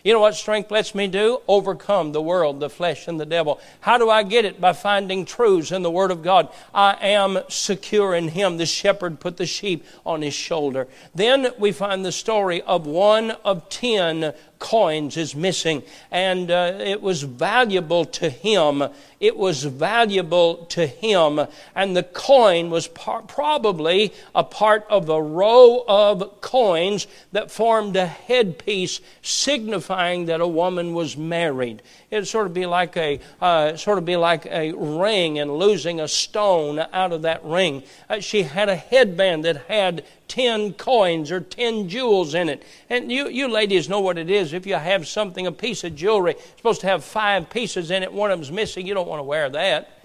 You 0.02 0.14
know 0.14 0.20
what 0.20 0.34
strength 0.34 0.70
lets 0.70 0.94
me 0.94 1.08
do? 1.08 1.42
Overcome 1.46 2.12
the 2.12 2.22
world, 2.22 2.58
the 2.58 2.70
flesh, 2.70 3.06
and 3.06 3.20
the 3.20 3.26
devil. 3.26 3.60
How 3.80 3.98
do 3.98 4.08
I 4.08 4.22
get 4.22 4.46
it? 4.46 4.60
By 4.60 4.72
finding 4.72 5.26
truths 5.26 5.72
in 5.72 5.82
the 5.82 5.90
Word 5.90 6.10
of 6.10 6.22
God. 6.22 6.48
I 6.72 6.96
am 7.08 7.40
secure 7.48 8.14
in 8.14 8.28
Him. 8.28 8.56
The 8.56 8.66
shepherd 8.66 9.20
put 9.20 9.36
the 9.36 9.46
sheep 9.46 9.84
on 10.06 10.22
his 10.22 10.32
shoulder. 10.32 10.88
Then 11.14 11.48
we 11.58 11.72
find 11.72 12.04
the 12.04 12.12
story 12.12 12.62
of 12.62 12.86
one 12.86 13.32
of 13.44 13.68
ten 13.68 14.32
coins 14.60 15.16
is 15.16 15.34
missing, 15.34 15.82
and 16.12 16.50
uh, 16.50 16.74
it 16.78 17.02
was 17.02 17.24
valuable 17.24 18.04
to 18.04 18.30
him. 18.30 18.84
It 19.18 19.36
was 19.36 19.64
valuable 19.64 20.66
to 20.66 20.86
him, 20.86 21.40
and 21.74 21.96
the 21.96 22.04
coin 22.04 22.70
was 22.70 22.86
par- 22.86 23.22
probably 23.22 24.12
a 24.34 24.44
part 24.44 24.86
of 24.88 25.08
a 25.08 25.20
row 25.20 25.82
of 25.88 26.40
coins 26.40 27.06
that 27.32 27.50
formed 27.50 27.96
a 27.96 28.06
headpiece, 28.06 29.00
signifying 29.22 30.26
that 30.26 30.40
a 30.40 30.46
woman 30.46 30.94
was 30.94 31.16
married. 31.16 31.82
It'd 32.10 32.28
sort 32.28 32.46
of 32.46 32.54
be 32.54 32.66
like 32.66 32.96
a 32.96 33.18
uh, 33.40 33.76
sort 33.76 33.98
of 33.98 34.04
be 34.04 34.16
like 34.16 34.46
a 34.46 34.72
ring, 34.72 35.38
and 35.38 35.56
losing 35.56 36.00
a 36.00 36.08
stone 36.08 36.78
out 36.92 37.12
of 37.12 37.22
that 37.22 37.44
ring. 37.44 37.82
Uh, 38.08 38.20
she 38.20 38.42
had 38.42 38.68
a 38.68 38.76
headband 38.76 39.44
that 39.44 39.66
had 39.68 40.04
10 40.30 40.74
coins 40.74 41.32
or 41.32 41.40
10 41.40 41.88
jewels 41.88 42.34
in 42.34 42.48
it. 42.48 42.62
And 42.88 43.10
you, 43.10 43.28
you 43.28 43.48
ladies 43.48 43.88
know 43.88 44.00
what 44.00 44.16
it 44.16 44.30
is. 44.30 44.52
If 44.52 44.64
you 44.64 44.76
have 44.76 45.08
something, 45.08 45.46
a 45.46 45.52
piece 45.52 45.82
of 45.82 45.96
jewelry, 45.96 46.36
supposed 46.56 46.80
to 46.82 46.86
have 46.86 47.04
five 47.04 47.50
pieces 47.50 47.90
in 47.90 48.04
it, 48.04 48.12
one 48.12 48.30
of 48.30 48.38
them's 48.38 48.52
missing, 48.52 48.86
you 48.86 48.94
don't 48.94 49.08
want 49.08 49.18
to 49.18 49.24
wear 49.24 49.50
that. 49.50 50.00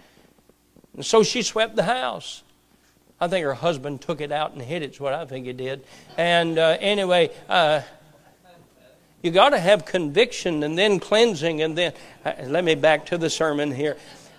And 0.95 1.05
so 1.05 1.21
she 1.21 1.43
swept 1.43 1.75
the 1.75 1.83
house. 1.83 2.41
I 3.21 3.27
think 3.27 3.45
her 3.45 3.53
husband 3.53 4.01
took 4.01 4.19
it 4.19 4.31
out 4.31 4.53
and 4.53 4.61
hid 4.61 4.81
it, 4.81 4.91
is 4.91 4.99
what 4.99 5.13
I 5.13 5.25
think 5.25 5.45
he 5.45 5.53
did. 5.53 5.85
And 6.17 6.57
uh, 6.57 6.77
anyway, 6.79 7.29
uh, 7.47 7.81
you 9.21 9.29
got 9.29 9.49
to 9.49 9.59
have 9.59 9.85
conviction 9.85 10.63
and 10.63 10.75
then 10.75 10.99
cleansing 10.99 11.61
and 11.61 11.77
then, 11.77 11.93
uh, 12.25 12.33
let 12.45 12.63
me 12.63 12.73
back 12.73 13.05
to 13.07 13.17
the 13.19 13.29
sermon 13.29 13.71
here. 13.71 13.95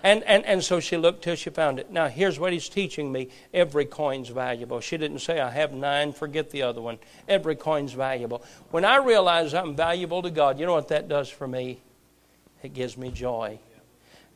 And, 0.07 0.23
and, 0.23 0.45
and 0.45 0.63
so 0.63 0.79
she 0.79 0.95
looked 0.95 1.25
till 1.25 1.35
she 1.35 1.49
found 1.49 1.79
it. 1.79 1.91
Now, 1.91 2.07
here's 2.07 2.39
what 2.39 2.53
he's 2.53 2.69
teaching 2.69 3.11
me 3.11 3.27
every 3.53 3.83
coin's 3.83 4.29
valuable. 4.29 4.79
She 4.79 4.95
didn't 4.95 5.19
say, 5.19 5.41
I 5.41 5.49
have 5.49 5.73
nine, 5.73 6.13
forget 6.13 6.49
the 6.49 6.61
other 6.61 6.79
one. 6.79 6.97
Every 7.27 7.57
coin's 7.57 7.91
valuable. 7.91 8.41
When 8.71 8.85
I 8.85 8.99
realize 8.99 9.53
I'm 9.53 9.75
valuable 9.75 10.21
to 10.21 10.29
God, 10.29 10.61
you 10.61 10.65
know 10.65 10.71
what 10.71 10.87
that 10.87 11.09
does 11.09 11.27
for 11.27 11.45
me? 11.45 11.81
It 12.63 12.73
gives 12.73 12.97
me 12.97 13.11
joy. 13.11 13.59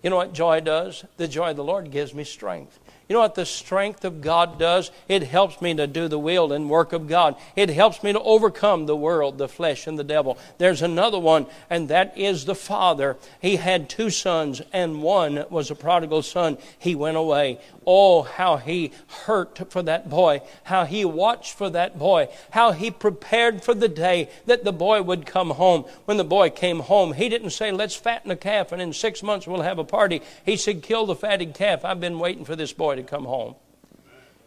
You 0.03 0.09
know 0.09 0.17
what 0.17 0.33
joy 0.33 0.59
does? 0.59 1.05
The 1.15 1.29
joy 1.29 1.51
of 1.51 1.55
the 1.55 1.63
Lord 1.63 1.89
gives 1.89 2.13
me 2.13 2.25
strength. 2.25 2.77
You 3.11 3.15
know 3.15 3.23
what 3.23 3.35
the 3.35 3.45
strength 3.45 4.05
of 4.05 4.21
God 4.21 4.57
does? 4.57 4.89
It 5.09 5.23
helps 5.23 5.61
me 5.61 5.73
to 5.73 5.85
do 5.85 6.07
the 6.07 6.17
will 6.17 6.53
and 6.53 6.69
work 6.69 6.93
of 6.93 7.09
God. 7.09 7.35
It 7.57 7.67
helps 7.69 8.03
me 8.03 8.13
to 8.13 8.21
overcome 8.21 8.85
the 8.85 8.95
world, 8.95 9.37
the 9.37 9.49
flesh, 9.49 9.85
and 9.85 9.99
the 9.99 10.03
devil. 10.05 10.37
There's 10.59 10.81
another 10.81 11.19
one, 11.19 11.47
and 11.69 11.89
that 11.89 12.17
is 12.17 12.45
the 12.45 12.55
Father. 12.55 13.17
He 13.41 13.57
had 13.57 13.89
two 13.89 14.11
sons, 14.11 14.61
and 14.71 15.03
one 15.03 15.43
was 15.49 15.69
a 15.69 15.75
prodigal 15.75 16.21
son. 16.21 16.57
He 16.79 16.95
went 16.95 17.17
away. 17.17 17.59
Oh, 17.85 18.21
how 18.21 18.55
he 18.55 18.93
hurt 19.25 19.71
for 19.71 19.81
that 19.81 20.09
boy, 20.09 20.41
how 20.63 20.85
he 20.85 21.03
watched 21.03 21.55
for 21.55 21.69
that 21.71 21.99
boy, 21.99 22.29
how 22.51 22.71
he 22.71 22.91
prepared 22.91 23.61
for 23.61 23.73
the 23.73 23.89
day 23.89 24.29
that 24.45 24.63
the 24.63 24.71
boy 24.71 25.01
would 25.01 25.25
come 25.25 25.49
home. 25.49 25.83
When 26.05 26.15
the 26.15 26.23
boy 26.23 26.51
came 26.51 26.79
home, 26.79 27.11
he 27.11 27.27
didn't 27.27 27.49
say, 27.49 27.73
Let's 27.73 27.95
fatten 27.95 28.31
a 28.31 28.37
calf, 28.37 28.71
and 28.71 28.81
in 28.81 28.93
six 28.93 29.21
months 29.21 29.47
we'll 29.47 29.63
have 29.63 29.79
a 29.79 29.83
party. 29.83 30.21
He 30.45 30.55
said, 30.55 30.81
Kill 30.81 31.05
the 31.05 31.15
fatted 31.15 31.53
calf. 31.53 31.83
I've 31.83 31.99
been 31.99 32.19
waiting 32.19 32.45
for 32.45 32.55
this 32.55 32.71
boy 32.71 33.00
come 33.03 33.25
home. 33.25 33.55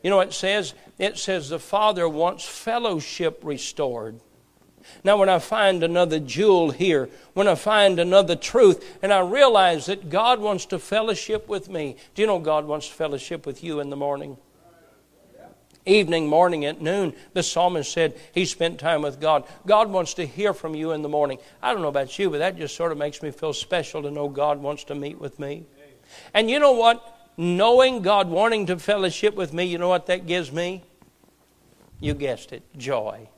You 0.03 0.11
know 0.11 0.17
what 0.17 0.29
it 0.29 0.35
says? 0.35 0.75
It 0.99 1.17
says 1.19 1.49
the 1.49 1.59
Father 1.59 2.09
wants 2.09 2.45
fellowship 2.45 3.41
restored. 3.43 4.21
Now, 5.03 5.17
when 5.17 5.31
I 5.31 5.39
find 5.39 5.83
another 5.83 6.21
jewel 6.21 6.71
here, 6.71 7.09
when 7.33 7.49
I 7.49 7.55
find 7.55 7.99
another 7.99 8.37
truth, 8.37 8.99
and 9.03 9.13
I 9.13 9.21
realize 9.21 9.87
that 9.87 10.11
God 10.11 10.41
wants 10.41 10.67
to 10.67 10.79
fellowship 10.79 11.49
with 11.49 11.71
me, 11.71 11.97
do 12.15 12.23
you 12.23 12.29
know 12.29 12.39
God 12.39 12.67
wants 12.67 12.89
to 12.89 12.95
fellowship 12.95 13.47
with 13.47 13.65
you 13.65 13.81
in 13.81 13.89
the 13.89 13.97
morning? 13.97 14.37
Evening, 15.87 16.29
morning, 16.29 16.65
at 16.65 16.81
noon, 16.81 17.15
the 17.35 17.43
psalmist 17.43 17.93
said 17.93 18.19
he 18.33 18.47
spent 18.47 18.79
time 18.79 19.03
with 19.03 19.21
God. 19.21 19.45
God 19.67 19.91
wants 19.91 20.15
to 20.15 20.27
hear 20.27 20.55
from 20.55 20.75
you 20.75 20.93
in 20.93 21.03
the 21.03 21.11
morning. 21.11 21.39
I 21.63 21.73
don't 21.73 21.83
know 21.83 21.89
about 21.89 22.19
you, 22.19 22.31
but 22.31 22.39
that 22.39 22.57
just 22.57 22.75
sort 22.75 22.91
of 22.91 22.97
makes 22.97 23.23
me 23.23 23.31
feel 23.31 23.53
special 23.53 24.03
to 24.03 24.11
know 24.11 24.29
God 24.29 24.61
wants 24.61 24.85
to 24.85 24.95
meet 24.95 25.19
with 25.19 25.39
me. 25.39 25.67
And 26.33 26.51
you 26.51 26.59
know 26.59 26.73
what? 26.73 27.14
Knowing 27.37 28.03
God, 28.03 28.29
wanting 28.29 28.67
to 28.67 28.79
fellowship 28.79 29.35
with 29.35 29.53
me, 29.53 29.65
you 29.65 29.79
know 29.79 29.89
what 29.89 30.07
that 30.07 30.27
gives 30.27 30.53
me? 30.53 30.83
You 32.01 32.15
guessed 32.15 32.53
it 32.53 32.63
joy. 32.77 33.29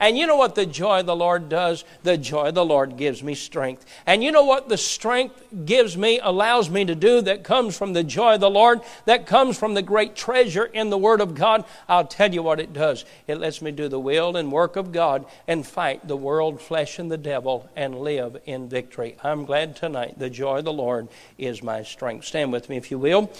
And 0.00 0.16
you 0.16 0.26
know 0.26 0.36
what 0.36 0.54
the 0.54 0.66
joy 0.66 1.00
of 1.00 1.06
the 1.06 1.16
Lord 1.16 1.48
does? 1.48 1.84
The 2.02 2.16
joy 2.16 2.48
of 2.48 2.54
the 2.54 2.64
Lord 2.64 2.96
gives 2.96 3.22
me 3.22 3.34
strength. 3.34 3.84
And 4.06 4.22
you 4.22 4.32
know 4.32 4.44
what 4.44 4.68
the 4.68 4.76
strength 4.76 5.42
gives 5.64 5.96
me, 5.96 6.20
allows 6.22 6.70
me 6.70 6.84
to 6.84 6.94
do 6.94 7.20
that 7.22 7.44
comes 7.44 7.76
from 7.76 7.92
the 7.92 8.04
joy 8.04 8.34
of 8.34 8.40
the 8.40 8.50
Lord, 8.50 8.80
that 9.06 9.26
comes 9.26 9.58
from 9.58 9.74
the 9.74 9.82
great 9.82 10.14
treasure 10.14 10.64
in 10.64 10.90
the 10.90 10.98
Word 10.98 11.20
of 11.20 11.34
God? 11.34 11.64
I'll 11.88 12.06
tell 12.06 12.32
you 12.32 12.42
what 12.42 12.60
it 12.60 12.72
does. 12.72 13.04
It 13.26 13.38
lets 13.38 13.60
me 13.60 13.70
do 13.70 13.88
the 13.88 14.00
will 14.00 14.36
and 14.36 14.52
work 14.52 14.76
of 14.76 14.92
God 14.92 15.26
and 15.46 15.66
fight 15.66 16.06
the 16.06 16.16
world, 16.16 16.60
flesh, 16.60 16.98
and 16.98 17.10
the 17.10 17.18
devil 17.18 17.68
and 17.76 18.00
live 18.00 18.40
in 18.44 18.68
victory. 18.68 19.16
I'm 19.22 19.44
glad 19.44 19.76
tonight 19.76 20.18
the 20.18 20.30
joy 20.30 20.58
of 20.58 20.64
the 20.64 20.72
Lord 20.72 21.08
is 21.36 21.62
my 21.62 21.82
strength. 21.82 22.26
Stand 22.26 22.52
with 22.52 22.68
me 22.68 22.76
if 22.76 22.90
you 22.90 22.98
will. 22.98 23.30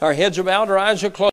Our 0.00 0.12
heads 0.12 0.38
are 0.38 0.44
bowed, 0.44 0.70
our 0.70 0.78
eyes 0.78 1.02
are 1.02 1.10
closed. 1.10 1.26